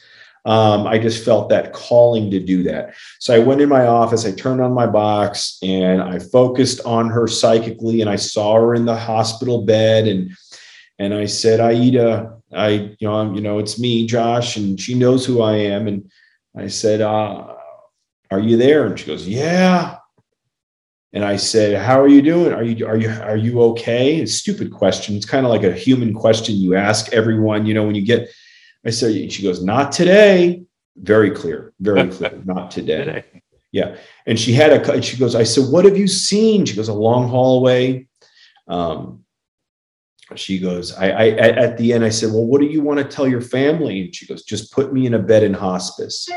[0.47, 2.95] um, I just felt that calling to do that.
[3.19, 7.09] So I went in my office, I turned on my box, and I focused on
[7.09, 7.99] her psychically.
[7.99, 10.31] And I saw her in the hospital bed, and
[10.99, 14.93] and I said, Aida, I you know I'm, you know it's me, Josh, and she
[14.93, 15.85] knows who I am.
[15.85, 16.09] And
[16.55, 17.53] I said, uh,
[18.31, 18.85] Are you there?
[18.85, 19.97] And she goes, Yeah.
[21.13, 22.53] And I said, "How are you doing?
[22.53, 25.15] Are you are you are you okay?" It's stupid question.
[25.15, 27.65] It's kind of like a human question you ask everyone.
[27.65, 28.29] You know, when you get
[28.87, 30.63] I said, she goes, not today.
[30.95, 33.03] Very clear, very clear, not today.
[33.03, 33.43] today.
[33.73, 33.97] Yeah.
[34.25, 36.65] And she had a, and she goes, I said, what have you seen?
[36.65, 38.07] She goes, a long hallway.
[38.69, 39.25] Um,
[40.35, 42.99] she goes, I, I at, at the end, I said, well, what do you want
[42.99, 44.01] to tell your family?
[44.01, 46.27] And she goes, just put me in a bed in hospice.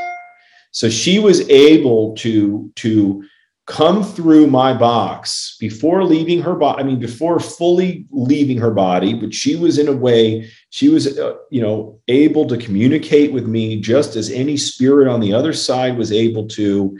[0.71, 3.23] So she was able to, to
[3.71, 6.81] come through my box before leaving her body.
[6.81, 11.17] I mean, before fully leaving her body, but she was in a way, she was,
[11.17, 15.53] uh, you know, able to communicate with me just as any spirit on the other
[15.53, 16.97] side was able to,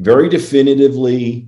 [0.00, 1.46] very definitively,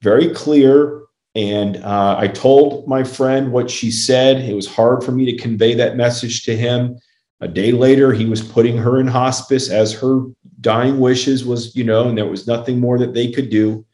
[0.00, 1.02] very clear.
[1.34, 4.36] And uh, I told my friend what she said.
[4.36, 6.98] It was hard for me to convey that message to him.
[7.40, 10.22] A day later, he was putting her in hospice as her
[10.62, 13.84] dying wishes was, you know, and there was nothing more that they could do.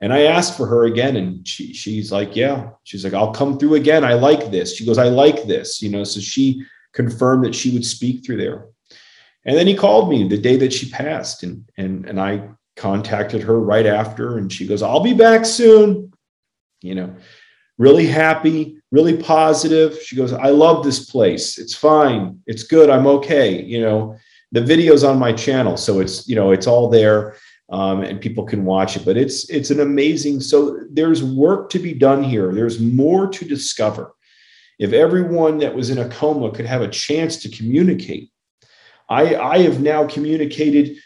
[0.00, 2.70] And I asked for her again, and she, she's like, Yeah.
[2.84, 4.04] She's like, I'll come through again.
[4.04, 4.74] I like this.
[4.74, 6.04] She goes, I like this, you know.
[6.04, 8.66] So she confirmed that she would speak through there.
[9.44, 13.42] And then he called me the day that she passed, and and and I contacted
[13.42, 16.12] her right after, and she goes, I'll be back soon.
[16.82, 17.16] You know,
[17.78, 20.00] really happy, really positive.
[20.02, 21.58] She goes, I love this place.
[21.58, 22.40] It's fine.
[22.46, 22.90] It's good.
[22.90, 23.62] I'm okay.
[23.62, 24.16] You know,
[24.52, 25.76] the video's on my channel.
[25.76, 27.36] So it's, you know, it's all there.
[27.70, 30.40] Um, and people can watch it, but it's it's an amazing.
[30.40, 32.50] So there's work to be done here.
[32.54, 34.14] There's more to discover.
[34.78, 38.30] If everyone that was in a coma could have a chance to communicate,
[39.10, 40.96] I I have now communicated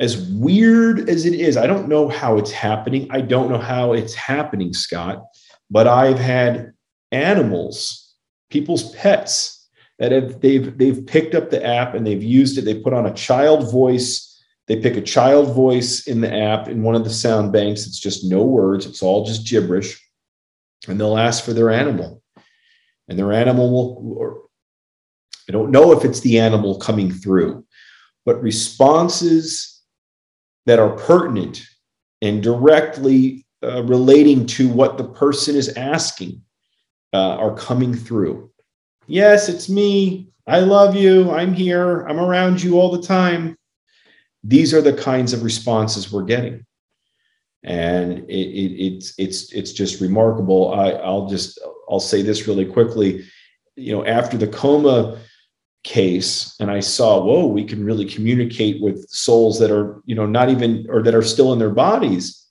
[0.00, 1.56] as weird as it is.
[1.56, 3.06] I don't know how it's happening.
[3.12, 5.22] I don't know how it's happening, Scott
[5.70, 6.72] but I've had
[7.12, 8.14] animals,
[8.50, 9.55] people's pets
[9.98, 12.62] that have they've they've picked up the app and they've used it.
[12.62, 14.32] They put on a child voice.
[14.66, 17.86] They pick a child voice in the app in one of the sound banks.
[17.86, 18.84] It's just no words.
[18.84, 20.00] It's all just gibberish,
[20.88, 22.22] and they'll ask for their animal,
[23.08, 24.18] and their animal will.
[24.18, 24.42] Or,
[25.48, 27.64] I don't know if it's the animal coming through,
[28.24, 29.80] but responses
[30.66, 31.62] that are pertinent
[32.20, 36.42] and directly uh, relating to what the person is asking
[37.12, 38.50] uh, are coming through.
[39.06, 40.28] Yes, it's me.
[40.46, 41.30] I love you.
[41.30, 42.02] I'm here.
[42.06, 43.56] I'm around you all the time.
[44.44, 46.64] These are the kinds of responses we're getting,
[47.64, 50.72] and it, it, it's it's it's just remarkable.
[50.72, 51.58] I, I'll just
[51.90, 53.24] I'll say this really quickly.
[53.74, 55.18] You know, after the coma
[55.86, 60.26] case and i saw whoa we can really communicate with souls that are you know
[60.26, 62.45] not even or that are still in their bodies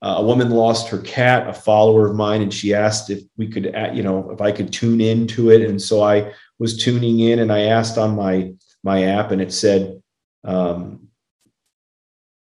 [0.00, 3.48] uh, a woman lost her cat, a follower of mine, and she asked if we
[3.48, 5.62] could, you know, if I could tune into it.
[5.62, 8.52] And so I was tuning in, and I asked on my
[8.84, 10.00] my app, and it said,
[10.44, 11.08] um,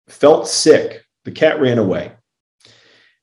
[0.10, 2.12] "Felt sick." The cat ran away,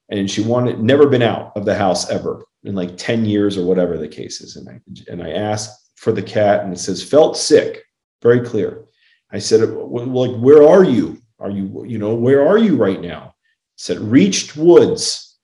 [0.08, 3.66] and she wanted never been out of the house ever in like ten years or
[3.66, 4.56] whatever the case is.
[4.56, 4.80] And I
[5.12, 7.82] and I asked for the cat, and it says, "Felt sick."
[8.22, 8.86] Very clear.
[9.30, 11.18] I said, "Like, where are you?
[11.38, 13.34] Are you, you know, where are you right now?"
[13.76, 15.38] Said, reached woods.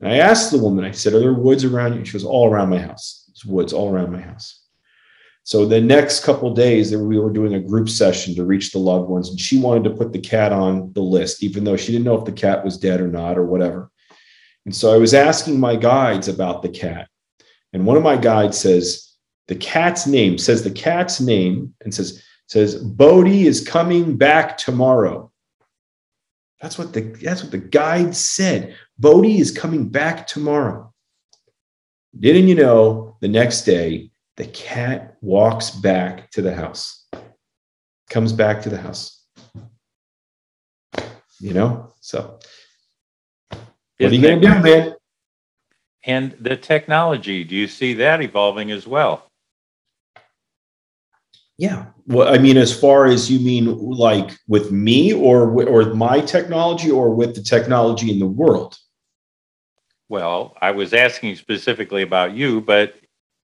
[0.00, 2.04] And I asked the woman, I said, Are there woods around you?
[2.04, 3.24] She goes, All around my house.
[3.28, 4.60] There's woods all around my house.
[5.42, 8.78] So the next couple days, that we were doing a group session to reach the
[8.78, 11.92] loved ones, and she wanted to put the cat on the list, even though she
[11.92, 13.90] didn't know if the cat was dead or not or whatever.
[14.64, 17.08] And so I was asking my guides about the cat,
[17.72, 19.14] and one of my guides says
[19.48, 25.29] the cat's name says the cat's name and says says Bodhi is coming back tomorrow.
[26.60, 28.76] That's what the that's what the guide said.
[28.98, 30.92] Bodhi is coming back tomorrow.
[32.18, 37.06] Didn't you know the next day the cat walks back to the house?
[38.10, 39.24] Comes back to the house.
[41.38, 41.94] You know?
[42.00, 42.38] So
[43.50, 43.60] what
[44.12, 44.94] Isn't are you gonna do, man?
[46.04, 49.29] And the technology, do you see that evolving as well?
[51.60, 51.84] Yeah.
[52.06, 56.90] Well, I mean, as far as you mean, like with me or or my technology,
[56.90, 58.78] or with the technology in the world.
[60.08, 62.94] Well, I was asking specifically about you, but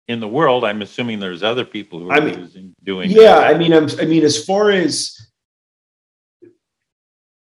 [0.07, 3.09] in the world, I'm assuming there's other people who are I mean, using, doing.
[3.09, 3.55] Yeah, that.
[3.55, 5.19] I mean, I'm, I mean, as far as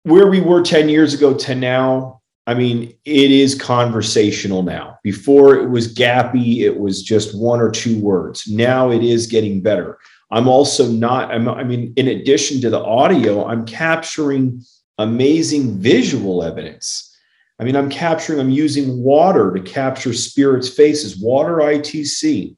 [0.05, 4.99] where we were 10 years ago to now, I mean, it is conversational now.
[5.05, 8.49] Before it was gappy, it was just one or two words.
[8.49, 9.99] Now it is getting better.
[10.33, 14.63] I'm also not, I'm, I mean, in addition to the audio, I'm capturing
[14.97, 17.15] amazing visual evidence.
[17.61, 22.57] I mean, I'm capturing, I'm using water to capture spirits' faces, water ITC.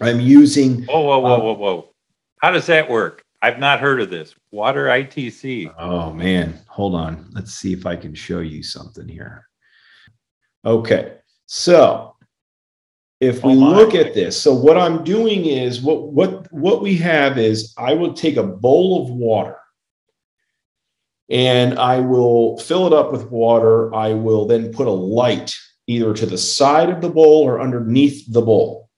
[0.00, 0.84] I'm using.
[0.84, 1.94] Whoa, whoa, whoa, um, whoa, whoa.
[2.40, 3.22] How does that work?
[3.42, 4.34] I've not heard of this.
[4.50, 5.72] Water ITC.
[5.78, 7.30] Oh man, hold on.
[7.32, 9.46] Let's see if I can show you something here.
[10.64, 12.13] Okay, so
[13.20, 16.96] if we Oh, look at this, so what I'm doing is what what what we
[16.96, 19.56] have is I will take a bowl of water
[21.30, 23.94] and I will fill it up with water.
[23.94, 25.54] I will then put a light
[25.86, 28.90] either to the side of the bowl or underneath the bowl.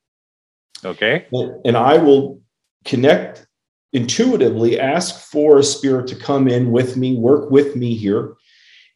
[0.84, 1.26] Okay.
[1.64, 2.40] And I will
[2.84, 3.46] connect
[3.92, 8.34] intuitively, ask for a spirit to come in with me, work with me here.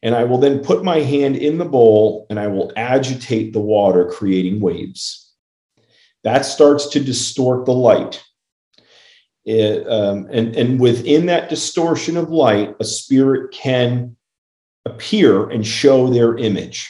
[0.03, 3.59] And I will then put my hand in the bowl and I will agitate the
[3.59, 5.31] water, creating waves.
[6.23, 8.23] That starts to distort the light.
[9.45, 14.15] It, um, and, and within that distortion of light, a spirit can
[14.85, 16.89] appear and show their image.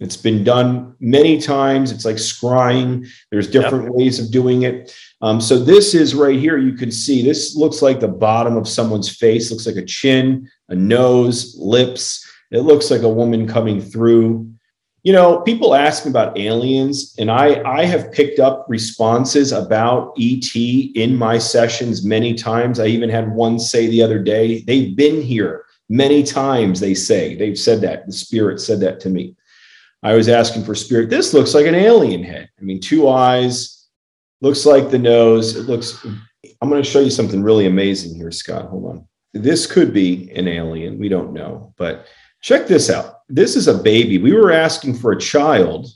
[0.00, 1.92] It's been done many times.
[1.92, 3.06] It's like scrying.
[3.30, 4.92] There's different ways of doing it.
[5.20, 6.58] Um, so this is right here.
[6.58, 9.52] You can see this looks like the bottom of someone's face.
[9.52, 12.28] Looks like a chin, a nose, lips.
[12.50, 14.50] It looks like a woman coming through.
[15.04, 20.14] You know, people ask me about aliens, and I I have picked up responses about
[20.18, 22.80] ET in my sessions many times.
[22.80, 26.80] I even had one say the other day, they've been here many times.
[26.80, 28.06] They say they've said that.
[28.06, 29.36] The spirit said that to me.
[30.02, 31.10] I was asking for spirit.
[31.10, 32.48] This looks like an alien head.
[32.58, 33.86] I mean, two eyes,
[34.40, 35.54] looks like the nose.
[35.54, 36.04] It looks,
[36.60, 38.66] I'm going to show you something really amazing here, Scott.
[38.66, 39.08] Hold on.
[39.34, 40.98] This could be an alien.
[40.98, 42.06] We don't know, but
[42.42, 43.20] check this out.
[43.28, 44.18] This is a baby.
[44.18, 45.88] We were asking for a child,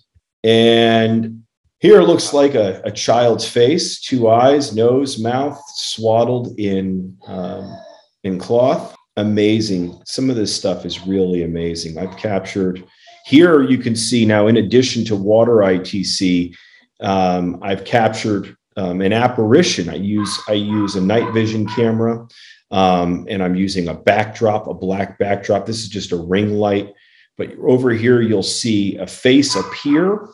[0.43, 1.43] and
[1.80, 7.76] here it looks like a, a child's face, two eyes, nose, mouth, swaddled in um,
[8.24, 8.95] in cloth.
[9.18, 10.01] Amazing.
[10.07, 11.99] Some of this stuff is really amazing.
[11.99, 12.84] I've captured
[13.26, 16.55] here you can see now, in addition to water ITC,
[17.01, 19.89] um, I've captured um, an apparition.
[19.89, 22.24] I use I use a night vision camera,
[22.70, 25.66] um, and I'm using a backdrop, a black backdrop.
[25.66, 26.92] This is just a ring light,
[27.36, 30.28] but over here you'll see a face appear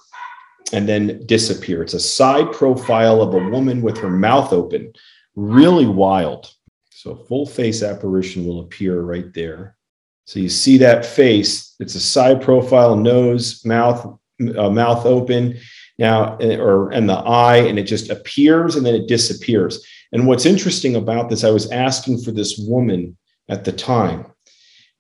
[0.73, 1.83] and then disappear.
[1.83, 4.93] It's a side profile of a woman with her mouth open,
[5.37, 6.51] really wild.
[6.91, 9.77] So a full face apparition will appear right there.
[10.25, 11.75] So you see that face.
[11.81, 14.19] It's a side profile, nose, mouth,
[14.57, 15.59] uh, mouth open
[15.99, 19.85] now, or and the eye, and it just appears and then it disappears.
[20.13, 23.17] And what's interesting about this, I was asking for this woman
[23.49, 24.27] at the time,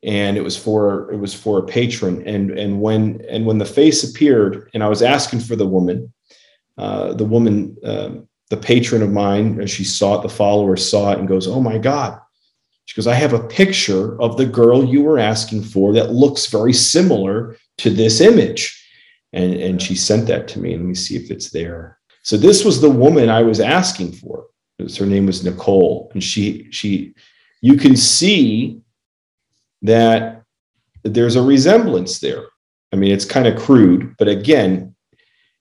[0.03, 2.27] and it was for it was for a patron.
[2.27, 6.13] And and when and when the face appeared, and I was asking for the woman,
[6.79, 11.13] uh, the woman, um, the patron of mine, as she saw it, the follower saw
[11.13, 12.19] it, and goes, "Oh my God."
[12.85, 16.47] She goes, I have a picture of the girl you were asking for that looks
[16.47, 18.79] very similar to this image.
[19.33, 20.75] And, and she sent that to me.
[20.75, 21.99] And let me see if it's there.
[22.23, 24.47] So this was the woman I was asking for.
[24.79, 26.11] Her name was Nicole.
[26.13, 27.15] And she, she,
[27.61, 28.81] you can see
[29.83, 30.43] that
[31.05, 32.45] there's a resemblance there.
[32.93, 34.95] I mean, it's kind of crude, but again,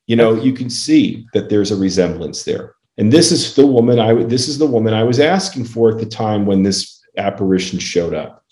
[0.07, 2.75] you know, you can see that there's a resemblance there.
[2.97, 5.97] And this is the woman I this is the woman I was asking for at
[5.97, 8.43] the time when this apparition showed up.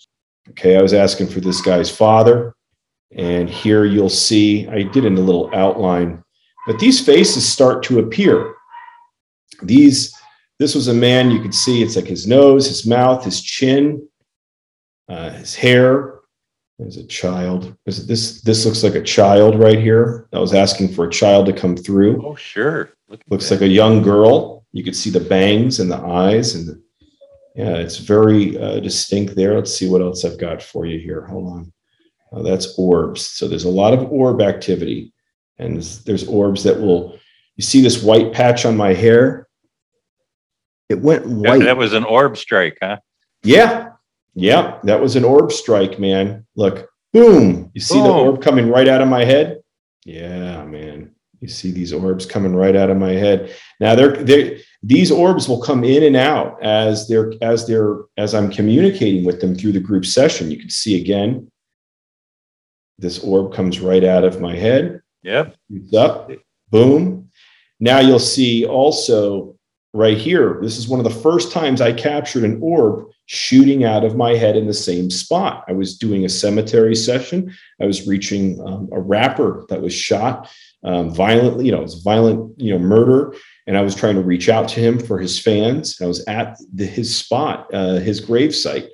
[0.50, 2.54] Okay, I was asking for this guy's father,
[3.14, 6.24] and here you'll see I did in a little outline,
[6.66, 8.54] but these faces start to appear.
[9.62, 10.14] These,
[10.60, 14.06] this was a man you could see it's like his nose, his mouth, his chin,
[15.08, 16.18] uh, his hair.
[16.78, 17.74] There's a child.
[17.86, 20.28] Is this this looks like a child right here?
[20.34, 22.24] I was asking for a child to come through.
[22.24, 22.90] Oh, sure.
[23.08, 23.56] Look Looks that.
[23.56, 24.66] like a young girl.
[24.72, 26.82] You could see the bangs and the eyes and the,
[27.56, 29.54] yeah, it's very uh, distinct there.
[29.54, 31.24] Let's see what else I've got for you here.
[31.26, 31.72] Hold on.
[32.32, 33.22] Uh, that's orbs.
[33.26, 35.12] So there's a lot of orb activity,
[35.58, 37.18] and there's, there's orbs that will.
[37.56, 39.48] You see this white patch on my hair?
[40.90, 41.62] It went That- white.
[41.64, 42.98] that was an orb strike, huh?
[43.42, 43.90] yeah,
[44.34, 46.44] yeah, that was an orb strike, man.
[46.56, 47.70] Look, boom!
[47.74, 49.60] You see the orb coming right out of my head?
[50.04, 51.12] Yeah, man.
[51.40, 53.50] You see these orbs coming right out of my head.
[53.80, 58.34] Now they're they these orbs will come in and out as they're as they're as
[58.34, 60.50] I'm communicating with them through the group session.
[60.50, 61.50] You can see again.
[62.98, 65.00] this orb comes right out of my head.
[65.22, 65.56] Yep.
[65.94, 66.30] Up.
[66.70, 67.30] Boom.
[67.78, 69.56] Now you'll see also
[69.92, 70.58] right here.
[70.62, 74.34] This is one of the first times I captured an orb shooting out of my
[74.34, 75.64] head in the same spot.
[75.68, 77.54] I was doing a cemetery session.
[77.80, 80.48] I was reaching um, a rapper that was shot
[80.84, 81.66] um, violently.
[81.66, 82.60] You know, it was violent.
[82.60, 83.34] You know, murder.
[83.66, 86.00] And I was trying to reach out to him for his fans.
[86.00, 88.88] I was at the, his spot, uh, his grave site,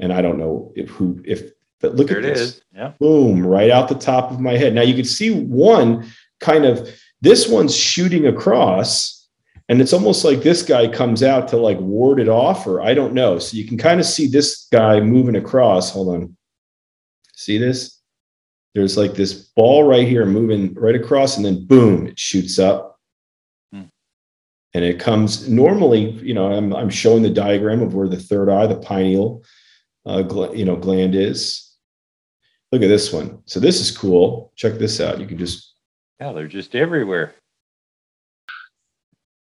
[0.00, 1.50] and I don't know if who if.
[1.80, 2.62] But look There at it this is.
[2.74, 2.92] Yeah.
[2.98, 6.10] boom right out the top of my head now you can see one
[6.40, 6.88] kind of
[7.20, 9.23] this one's shooting across
[9.68, 12.92] and it's almost like this guy comes out to like ward it off or i
[12.94, 16.36] don't know so you can kind of see this guy moving across hold on
[17.34, 18.00] see this
[18.74, 22.98] there's like this ball right here moving right across and then boom it shoots up
[23.72, 23.82] Hmm.
[24.74, 28.48] and it comes normally you know i'm, I'm showing the diagram of where the third
[28.50, 29.42] eye the pineal
[30.06, 31.60] uh, gl- you know gland is
[32.72, 33.38] Look at this one.
[33.44, 34.52] So this is cool.
[34.56, 35.20] Check this out.
[35.20, 35.74] You can just
[36.18, 37.36] Yeah, they're just everywhere.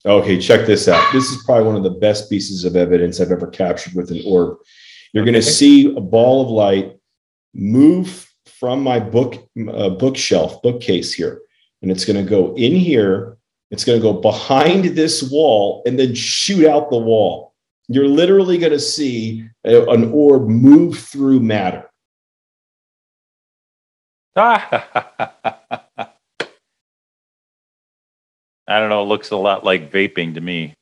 [0.06, 0.40] Okay.
[0.40, 1.12] Check this out.
[1.14, 4.22] This is probably one of the best pieces of evidence I've ever captured with an
[4.26, 4.58] orb.
[5.14, 6.98] You're going to see a ball of light
[7.54, 9.36] move from my book
[9.70, 11.42] uh, bookshelf bookcase here,
[11.82, 13.38] and it's going to go in here.
[13.72, 17.54] It's going to go behind this wall and then shoot out the wall.
[17.88, 21.90] You're literally going to see a- an orb move through matter.
[24.36, 26.10] I
[28.68, 29.02] don't know.
[29.04, 30.74] It looks a lot like vaping to me.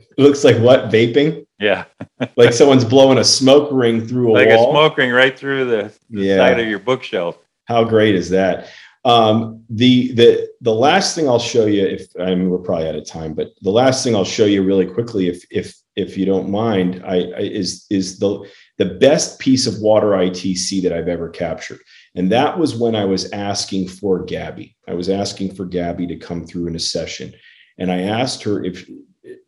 [0.00, 1.84] It looks like what vaping, Yeah,
[2.36, 4.70] like someone's blowing a smoke ring through a like wall.
[4.70, 6.36] a smoke ring right through the, the Yeah.
[6.38, 7.38] side of your bookshelf.
[7.66, 8.68] How great is that?
[9.04, 12.96] Um, the the the last thing I'll show you, if I mean we're probably out
[12.96, 16.26] of time, but the last thing I'll show you really quickly, if if if you
[16.26, 21.08] don't mind, I, I is is the the best piece of water ITC that I've
[21.08, 21.80] ever captured,
[22.14, 24.76] and that was when I was asking for Gabby.
[24.86, 27.32] I was asking for Gabby to come through in a session,
[27.78, 28.88] and I asked her if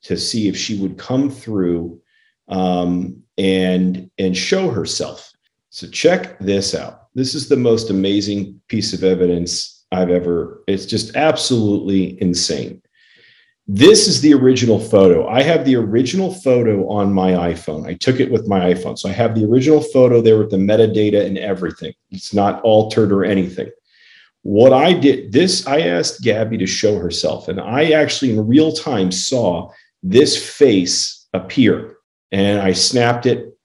[0.02, 2.00] to see if she would come through
[2.48, 5.30] um, and and show herself.
[5.70, 7.08] So check this out.
[7.14, 10.62] This is the most amazing piece of evidence I've ever.
[10.66, 12.82] It's just absolutely insane.
[13.72, 15.28] This is the original photo.
[15.28, 17.86] I have the original photo on my iPhone.
[17.86, 18.98] I took it with my iPhone.
[18.98, 21.94] So I have the original photo there with the metadata and everything.
[22.10, 23.70] It's not altered or anything.
[24.42, 28.72] What I did, this, I asked Gabby to show herself, and I actually in real
[28.72, 29.70] time saw
[30.02, 31.98] this face appear.
[32.32, 33.56] And I snapped it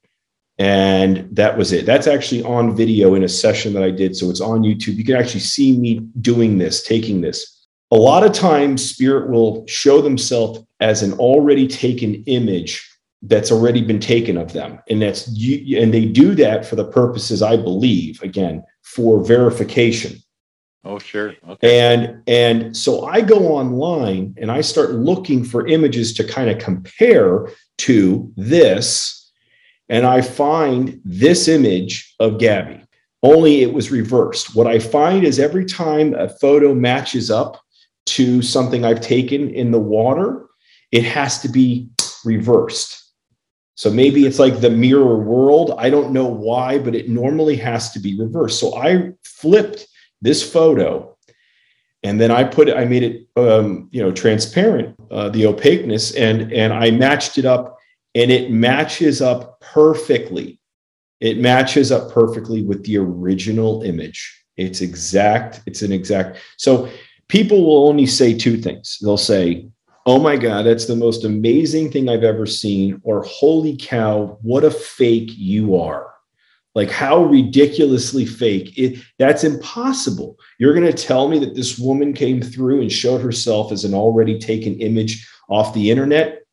[0.59, 1.87] and that was it.
[1.87, 4.15] That's actually on video in a session that I did.
[4.15, 4.97] So it's on YouTube.
[4.97, 7.54] You can actually see me doing this, taking this.
[7.91, 12.87] A lot of times, Spirit will show themselves as an already taken image
[13.21, 14.79] that's already been taken of them.
[14.89, 20.17] And that's and they do that for the purposes, I believe, again, for verification.
[20.83, 21.33] Oh, sure.
[21.49, 21.79] Okay.
[21.79, 26.59] And and so I go online and I start looking for images to kind of
[26.59, 27.47] compare
[27.79, 29.31] to this,
[29.89, 32.81] and I find this image of Gabby.
[33.23, 34.55] Only it was reversed.
[34.55, 37.59] What I find is every time a photo matches up
[38.07, 40.47] to something I've taken in the water,
[40.91, 41.89] it has to be
[42.23, 43.01] reversed.
[43.75, 45.75] So maybe it's like the mirror world.
[45.77, 48.59] I don't know why, but it normally has to be reversed.
[48.59, 49.87] So I flipped
[50.21, 51.15] this photo
[52.05, 56.15] and then i put it i made it um, you know transparent uh, the opaqueness
[56.15, 57.77] and and i matched it up
[58.13, 60.59] and it matches up perfectly
[61.19, 66.89] it matches up perfectly with the original image it's exact it's an exact so
[67.27, 68.97] people will only say two things.
[69.01, 69.67] They'll say
[70.07, 74.63] oh my god that's the most amazing thing i've ever seen or holy cow what
[74.63, 76.15] a fake you are.
[76.75, 78.77] Like how ridiculously fake.
[78.77, 80.37] It that's impossible.
[80.59, 83.93] You're going to tell me that this woman came through and showed herself as an
[83.93, 86.43] already taken image off the internet?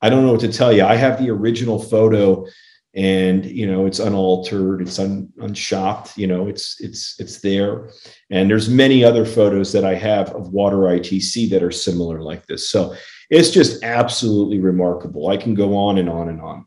[0.00, 0.84] I don't know what to tell you.
[0.84, 2.46] I have the original photo
[2.94, 7.88] and you know it's unaltered it's un, unshopped you know it's it's it's there
[8.30, 12.44] and there's many other photos that i have of water itc that are similar like
[12.46, 12.94] this so
[13.30, 16.66] it's just absolutely remarkable i can go on and on and on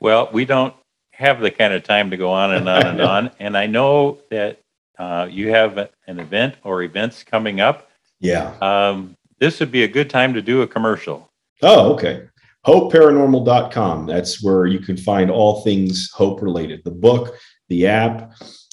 [0.00, 0.74] Well, we don't
[1.12, 3.30] have the kind of time to go on and on and on.
[3.38, 4.62] And I know that
[4.98, 7.90] uh, you have an event or events coming up.
[8.20, 11.30] yeah Um, this would be a good time to do a commercial.
[11.62, 12.28] Oh, okay.
[12.66, 14.06] HopeParanormal.com.
[14.06, 17.36] That's where you can find all things hope related the book,
[17.68, 18.32] the app,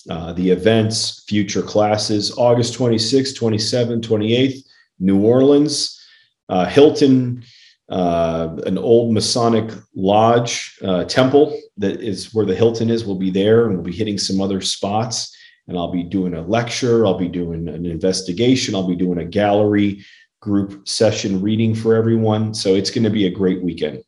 [0.10, 4.60] uh, the events, future classes, August 26th, 27th, 28th,
[5.00, 6.02] New Orleans,
[6.50, 7.44] uh, Hilton,
[7.90, 13.06] uh, an old Masonic lodge uh, temple that is where the Hilton is.
[13.06, 15.34] We'll be there and we'll be hitting some other spots.
[15.68, 19.26] And I'll be doing a lecture, I'll be doing an investigation, I'll be doing a
[19.26, 20.06] gallery
[20.40, 22.54] group session reading for everyone.
[22.54, 24.04] So it's going to be a great weekend.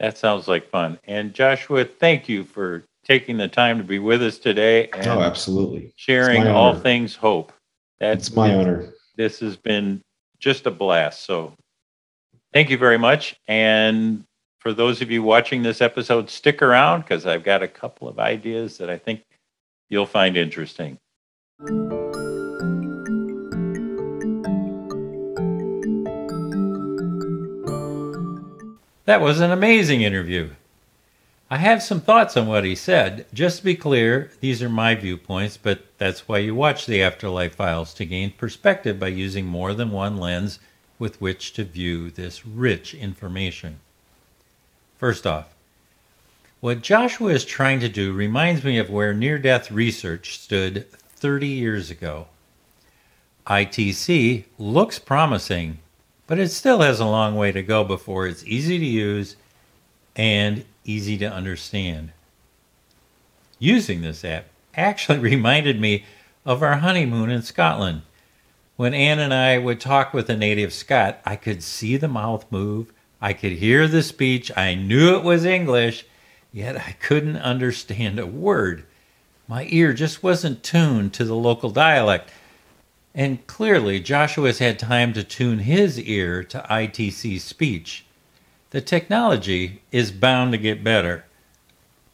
[0.00, 0.98] That sounds like fun.
[1.04, 4.88] And Joshua, thank you for taking the time to be with us today.
[4.88, 5.92] And oh, absolutely.
[5.96, 7.52] Sharing all things hope.
[8.00, 8.92] That's it's my honor.
[9.16, 10.02] This has been
[10.38, 11.24] just a blast.
[11.24, 11.54] So
[12.52, 13.36] thank you very much.
[13.46, 14.24] And
[14.58, 18.18] for those of you watching this episode, stick around because I've got a couple of
[18.18, 19.22] ideas that I think
[19.88, 20.98] you'll find interesting.
[29.12, 30.52] That was an amazing interview.
[31.50, 33.26] I have some thoughts on what he said.
[33.34, 37.54] Just to be clear, these are my viewpoints, but that's why you watch the Afterlife
[37.54, 40.60] Files to gain perspective by using more than one lens
[40.98, 43.80] with which to view this rich information.
[44.96, 45.52] First off,
[46.60, 51.48] what Joshua is trying to do reminds me of where near death research stood 30
[51.48, 52.28] years ago.
[53.46, 55.80] ITC looks promising,
[56.32, 59.36] but it still has a long way to go before it's easy to use
[60.16, 62.10] and easy to understand.
[63.58, 66.06] Using this app actually reminded me
[66.46, 68.00] of our honeymoon in Scotland.
[68.76, 72.46] When Anne and I would talk with a native Scot, I could see the mouth
[72.50, 76.06] move, I could hear the speech, I knew it was English,
[76.50, 78.86] yet I couldn't understand a word.
[79.46, 82.30] My ear just wasn't tuned to the local dialect.
[83.14, 88.04] And clearly, Joshua's had time to tune his ear to ITC's speech.
[88.70, 91.24] The technology is bound to get better.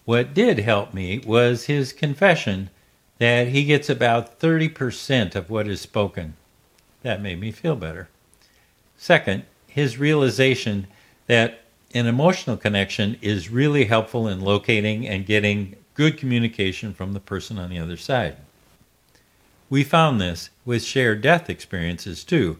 [0.04, 2.70] What did help me was his confession
[3.18, 6.34] that he gets about 30% of what is spoken.
[7.02, 8.08] That made me feel better.
[8.96, 10.88] Second, his realization
[11.28, 11.60] that
[11.94, 17.58] an emotional connection is really helpful in locating and getting good communication from the person
[17.58, 18.36] on the other side.
[19.70, 22.58] We found this with shared death experiences too.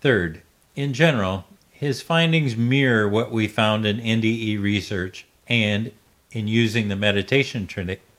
[0.00, 0.42] Third,
[0.76, 5.92] in general, his findings mirror what we found in NDE research and
[6.30, 7.66] in using the meditation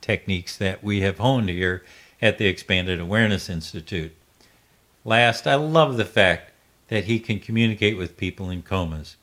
[0.00, 1.82] techniques that we have honed here
[2.20, 4.14] at the Expanded Awareness Institute.
[5.04, 6.52] Last, I love the fact
[6.88, 9.16] that he can communicate with people in comas.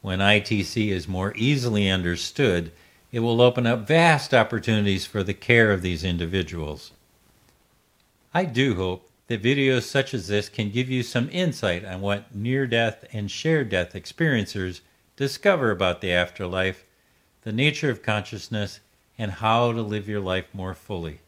[0.00, 2.72] When ITC is more easily understood,
[3.12, 6.92] it will open up vast opportunities for the care of these individuals.
[8.36, 12.34] I do hope that videos such as this can give you some insight on what
[12.34, 14.82] near death and shared death experiencers
[15.16, 16.84] discover about the afterlife,
[17.44, 18.80] the nature of consciousness,
[19.16, 21.20] and how to live your life more fully.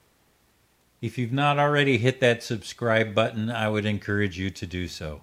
[1.00, 5.22] If you've not already hit that subscribe button, I would encourage you to do so.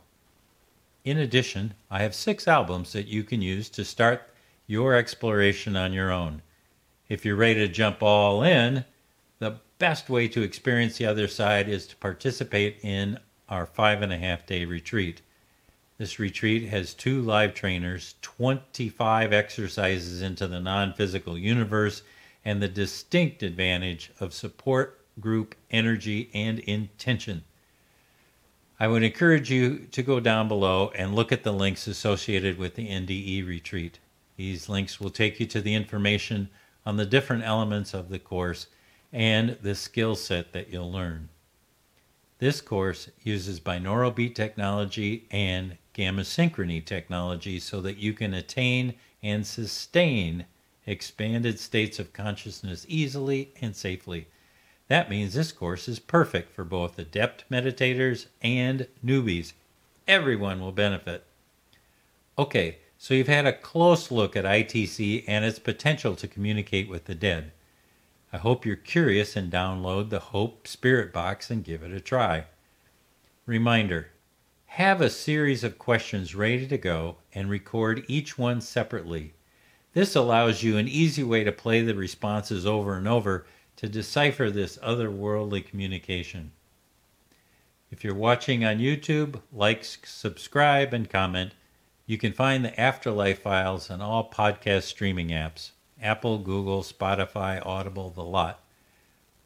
[1.04, 4.28] In addition, I have six albums that you can use to start
[4.66, 6.42] your exploration on your own.
[7.10, 8.86] If you're ready to jump all in,
[9.78, 13.20] best way to experience the other side is to participate in
[13.50, 15.22] our five and a half day retreat.
[15.98, 22.04] This retreat has two live trainers, 25 exercises into the non physical universe,
[22.44, 27.44] and the distinct advantage of support, group, energy, and intention.
[28.78, 32.76] I would encourage you to go down below and look at the links associated with
[32.76, 34.00] the NDE retreat.
[34.36, 36.50] These links will take you to the information
[36.86, 38.68] on the different elements of the course
[39.12, 41.30] and the skill set that you'll learn.
[42.40, 48.96] This course uses binaural beat technology and gamma synchrony technology so that you can attain
[49.24, 50.46] and sustain
[50.86, 54.28] expanded states of consciousness easily and safely.
[54.88, 59.54] That means this course is perfect for both adept meditators and newbies.
[60.08, 61.24] Everyone will benefit.
[62.38, 67.06] Okay, so you've had a close look at ITC and its potential to communicate with
[67.06, 67.52] the dead.
[68.36, 72.48] I hope you're curious and download the Hope Spirit Box and give it a try.
[73.46, 74.10] Reminder
[74.66, 79.36] have a series of questions ready to go and record each one separately.
[79.94, 83.46] This allows you an easy way to play the responses over and over
[83.78, 86.52] to decipher this otherworldly communication.
[87.90, 91.54] If you're watching on YouTube, like, subscribe, and comment.
[92.06, 95.72] You can find the Afterlife files on all podcast streaming apps.
[96.02, 98.62] Apple, Google, Spotify, Audible, the lot.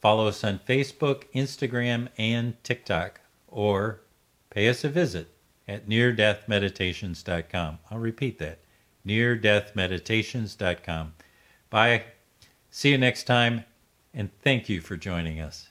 [0.01, 4.01] Follow us on Facebook, Instagram, and TikTok, or
[4.49, 5.29] pay us a visit
[5.67, 7.79] at neardeathmeditations.com.
[7.91, 8.59] I'll repeat that
[9.05, 11.13] neardeathmeditations.com.
[11.69, 12.03] Bye.
[12.71, 13.63] See you next time,
[14.13, 15.68] and thank you for joining us.